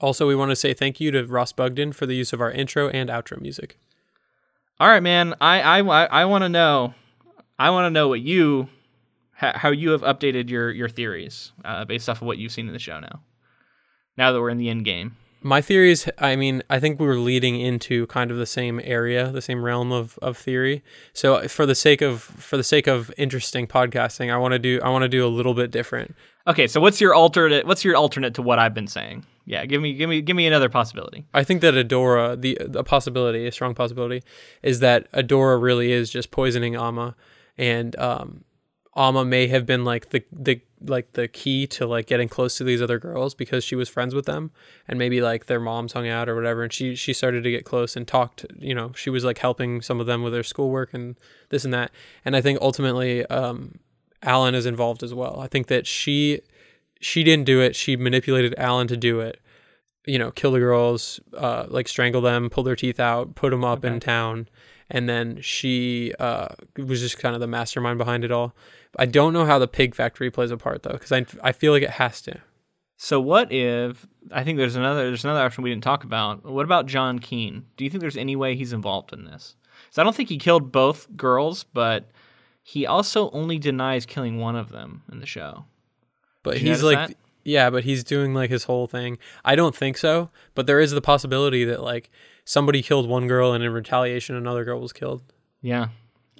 [0.00, 2.50] Also, we want to say thank you to Ross Bugden for the use of our
[2.50, 3.78] intro and outro music.
[4.80, 5.34] All right, man.
[5.40, 6.94] I I I, want to know.
[7.58, 8.68] I want to know what you
[9.32, 12.66] how, how you have updated your your theories uh, based off of what you've seen
[12.66, 13.20] in the show now.
[14.16, 15.16] Now that we're in the end game.
[15.46, 19.30] My theories, I mean, I think we were leading into kind of the same area,
[19.30, 20.82] the same realm of, of theory.
[21.12, 24.80] So for the sake of for the sake of interesting podcasting, I want to do
[24.82, 26.14] I want to do a little bit different.
[26.46, 27.66] Okay, so what's your alternate?
[27.66, 29.26] What's your alternate to what I've been saying?
[29.44, 31.26] Yeah, give me give me give me another possibility.
[31.34, 34.22] I think that Adora, the a possibility, a strong possibility,
[34.62, 37.16] is that Adora really is just poisoning Amma
[37.58, 38.44] and um,
[38.96, 42.64] Amma may have been like the the like the key to like getting close to
[42.64, 44.50] these other girls because she was friends with them,
[44.86, 47.64] and maybe like their moms hung out or whatever, and she she started to get
[47.64, 48.46] close and talked.
[48.58, 51.16] You know, she was like helping some of them with their schoolwork and
[51.48, 51.90] this and that,
[52.24, 53.78] and I think ultimately, um,
[54.22, 55.40] Alan is involved as well.
[55.40, 56.40] I think that she
[57.00, 57.74] she didn't do it.
[57.74, 59.40] She manipulated Alan to do it
[60.06, 63.64] you know, kill the girls, uh, like strangle them, pull their teeth out, put them
[63.64, 64.48] up in town,
[64.90, 68.54] and then she uh, was just kind of the mastermind behind it all.
[68.98, 71.72] I don't know how the pig factory plays a part though, because I I feel
[71.72, 72.40] like it has to.
[72.96, 76.44] So what if I think there's another there's another option we didn't talk about.
[76.44, 77.66] What about John Keene?
[77.76, 79.56] Do you think there's any way he's involved in this?
[79.90, 82.10] So I don't think he killed both girls, but
[82.62, 85.66] he also only denies killing one of them in the show.
[86.42, 87.16] But he's like, that?
[87.44, 89.18] yeah, but he's doing like his whole thing.
[89.44, 92.10] I don't think so, but there is the possibility that like
[92.44, 95.22] somebody killed one girl and in retaliation another girl was killed.
[95.62, 95.88] Yeah.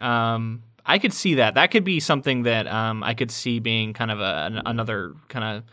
[0.01, 1.55] Um, I could see that.
[1.55, 5.15] That could be something that um, I could see being kind of a, an, another
[5.29, 5.65] kind of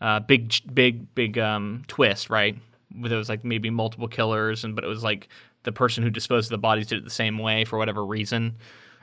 [0.00, 2.56] uh, big, big, big um, twist, right?
[2.96, 5.28] Where there was like maybe multiple killers, and but it was like
[5.62, 8.56] the person who disposed of the bodies did it the same way for whatever reason.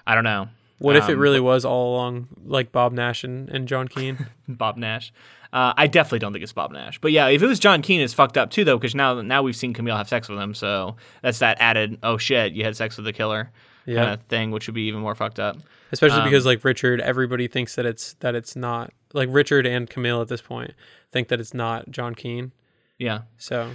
[0.07, 0.49] I don't know.
[0.79, 4.27] What if it Um, really was all along like Bob Nash and, and John Keene?
[4.49, 5.13] Bob Nash.
[5.55, 6.99] Uh, I definitely don't think it's Bob Nash.
[6.99, 9.41] But yeah, if it was John Keene, it's fucked up too, though, because now now
[9.41, 12.75] we've seen Camille have sex with him, so that's that added oh shit, you had
[12.75, 13.51] sex with the killer
[13.85, 14.03] Yeah.
[14.03, 15.55] kind of thing, which would be even more fucked up.
[15.93, 19.89] especially Um, because like Richard, everybody thinks that it's that it's not like Richard and
[19.89, 20.73] Camille at this point
[21.13, 22.51] think that it's not John Keene.
[22.97, 23.21] Yeah.
[23.37, 23.71] So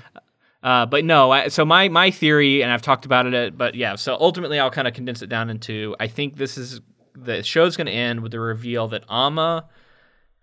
[0.62, 3.74] Uh, but no, I, so my my theory, and I've talked about it, uh, but
[3.74, 3.94] yeah.
[3.96, 6.82] So ultimately, I'll kind of condense it down into I think this is
[7.14, 9.64] the show's going to end with the reveal that Amma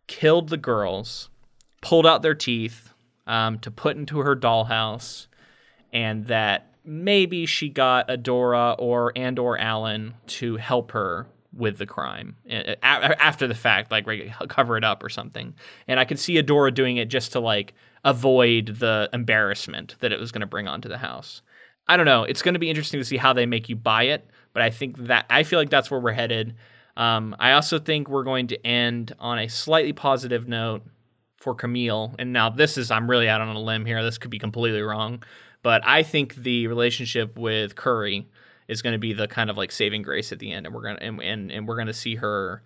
[0.07, 1.29] killed the girls,
[1.81, 2.93] pulled out their teeth
[3.27, 5.27] um, to put into her dollhouse,
[5.93, 11.85] and that maybe she got Adora or and or Alan to help her with the
[11.85, 12.35] crime
[12.83, 14.05] after the fact, like
[14.47, 15.53] cover it up or something.
[15.87, 17.73] And I could see Adora doing it just to like
[18.05, 21.41] avoid the embarrassment that it was going to bring onto the house.
[21.87, 22.23] I don't know.
[22.23, 24.69] It's going to be interesting to see how they make you buy it, but I
[24.69, 26.55] think that I feel like that's where we're headed.
[26.97, 30.81] Um, I also think we're going to end on a slightly positive note
[31.37, 32.15] for Camille.
[32.17, 34.03] And now this is I'm really out on a limb here.
[34.03, 35.23] This could be completely wrong,
[35.61, 38.27] but I think the relationship with Curry
[38.67, 40.81] is going to be the kind of like saving grace at the end, and we're
[40.81, 42.63] gonna and and, and we're gonna see her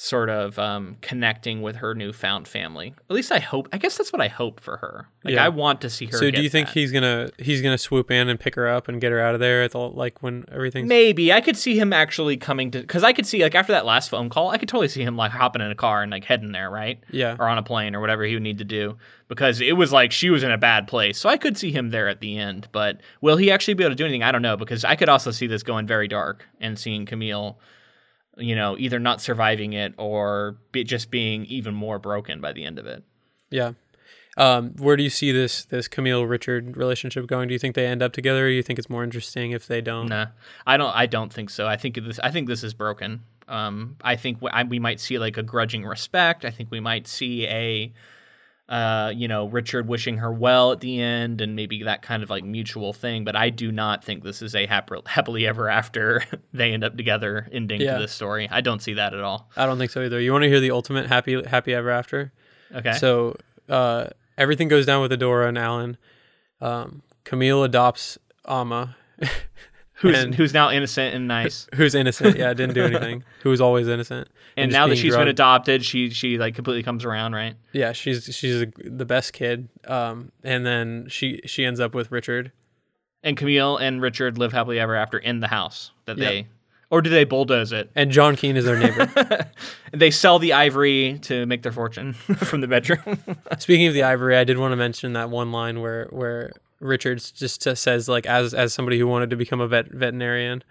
[0.00, 2.94] sort of um, connecting with her newfound family.
[3.10, 3.68] At least I hope.
[3.72, 5.08] I guess that's what I hope for her.
[5.24, 5.44] Like Yeah.
[5.44, 6.16] I want to see her.
[6.16, 6.74] So do you think that.
[6.74, 9.40] he's gonna he's gonna swoop in and pick her up and get her out of
[9.40, 13.02] there at the like when everything's Maybe I could see him actually coming to because
[13.02, 15.32] I could see like after that last phone call, I could totally see him like
[15.32, 17.02] hopping in a car and like heading there, right?
[17.10, 18.96] yeah Or on a plane or whatever he would need to do
[19.26, 21.18] because it was like she was in a bad place.
[21.18, 23.96] So I could see him there at the end, but will he actually be able
[23.96, 24.22] to do anything?
[24.22, 27.58] I don't know because I could also see this going very dark and seeing Camille,
[28.38, 32.64] you know, either not surviving it or be, just being even more broken by the
[32.64, 33.02] end of it.
[33.50, 33.72] yeah.
[34.36, 37.48] Um, where do you see this this Camille Richard relationship going?
[37.48, 38.46] Do you think they end up together?
[38.46, 40.06] Or do you think it's more interesting if they don't?
[40.06, 40.26] Nah,
[40.64, 40.94] I don't.
[40.94, 41.66] I don't think so.
[41.66, 42.20] I think this.
[42.20, 43.24] I think this is broken.
[43.48, 46.44] Um, I think w- I, we might see like a grudging respect.
[46.44, 47.92] I think we might see a,
[48.68, 52.28] uh, you know, Richard wishing her well at the end, and maybe that kind of
[52.30, 53.24] like mutual thing.
[53.24, 56.22] But I do not think this is a happy, happily ever after
[56.52, 57.94] they end up together ending Yeah.
[57.94, 58.48] to this story.
[58.50, 59.48] I don't see that at all.
[59.56, 60.20] I don't think so either.
[60.20, 62.32] You want to hear the ultimate happy happy ever after?
[62.74, 62.92] Okay.
[62.94, 63.36] So
[63.68, 65.96] uh, everything goes down with Adora and Alan.
[66.60, 68.96] Um, Camille adopts Amma,
[70.00, 72.36] who's and- who's now innocent and nice, who's innocent.
[72.36, 73.24] Yeah, didn't do anything.
[73.42, 74.28] Who was always innocent.
[74.56, 77.54] and just now that she's been adopted, she she like completely comes around, right?
[77.72, 79.68] Yeah, she's she's a, the best kid.
[79.86, 82.52] Um, and then she she ends up with Richard.
[83.22, 86.28] And Camille and Richard live happily ever after in the house that Yep.
[86.28, 86.46] they,
[86.88, 87.90] or do they bulldoze it?
[87.96, 89.50] And John Keene is their neighbor.
[89.92, 92.12] they sell the ivory to make their fortune
[92.44, 93.18] from the bedroom.
[93.58, 97.30] Speaking of the ivory, I did want to mention that one line where where Richards
[97.32, 100.62] just says like as as somebody who wanted to become a vet veterinarian,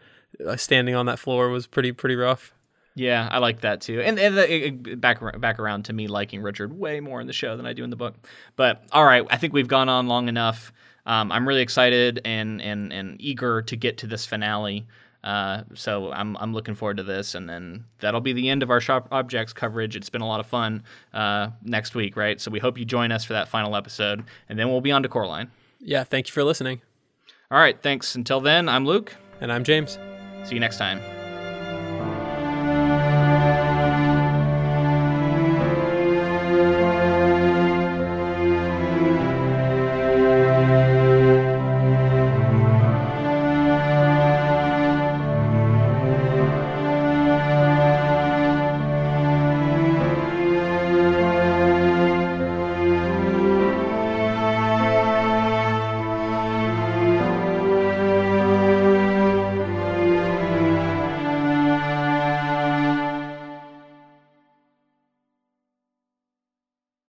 [0.45, 2.53] uh, standing on that floor was pretty pretty rough.
[2.95, 4.01] yeah, I like that too.
[4.01, 7.33] And, and the, it- back back around to me liking Richard way more in the
[7.33, 8.15] show than I do in the book.
[8.55, 10.71] But all right, I think we've gone on long enough.
[11.05, 14.85] Um, I'm really excited and and and eager to get to this finale.
[15.23, 18.69] Uh, so I'm I'm looking forward to this, and then that'll be the end of
[18.71, 19.95] our Sharp Objects coverage.
[19.95, 22.39] It's been a lot of fun uh, next week, right?
[22.39, 25.03] So we hope you join us for that final episode, and then we'll be on
[25.03, 25.49] to Coraline.
[25.79, 26.81] Yeah, thank you for listening.
[27.49, 28.15] All right, thanks.
[28.15, 29.15] Until then, I'm Luke.
[29.39, 29.97] And I'm James.
[30.43, 31.16] See you next time.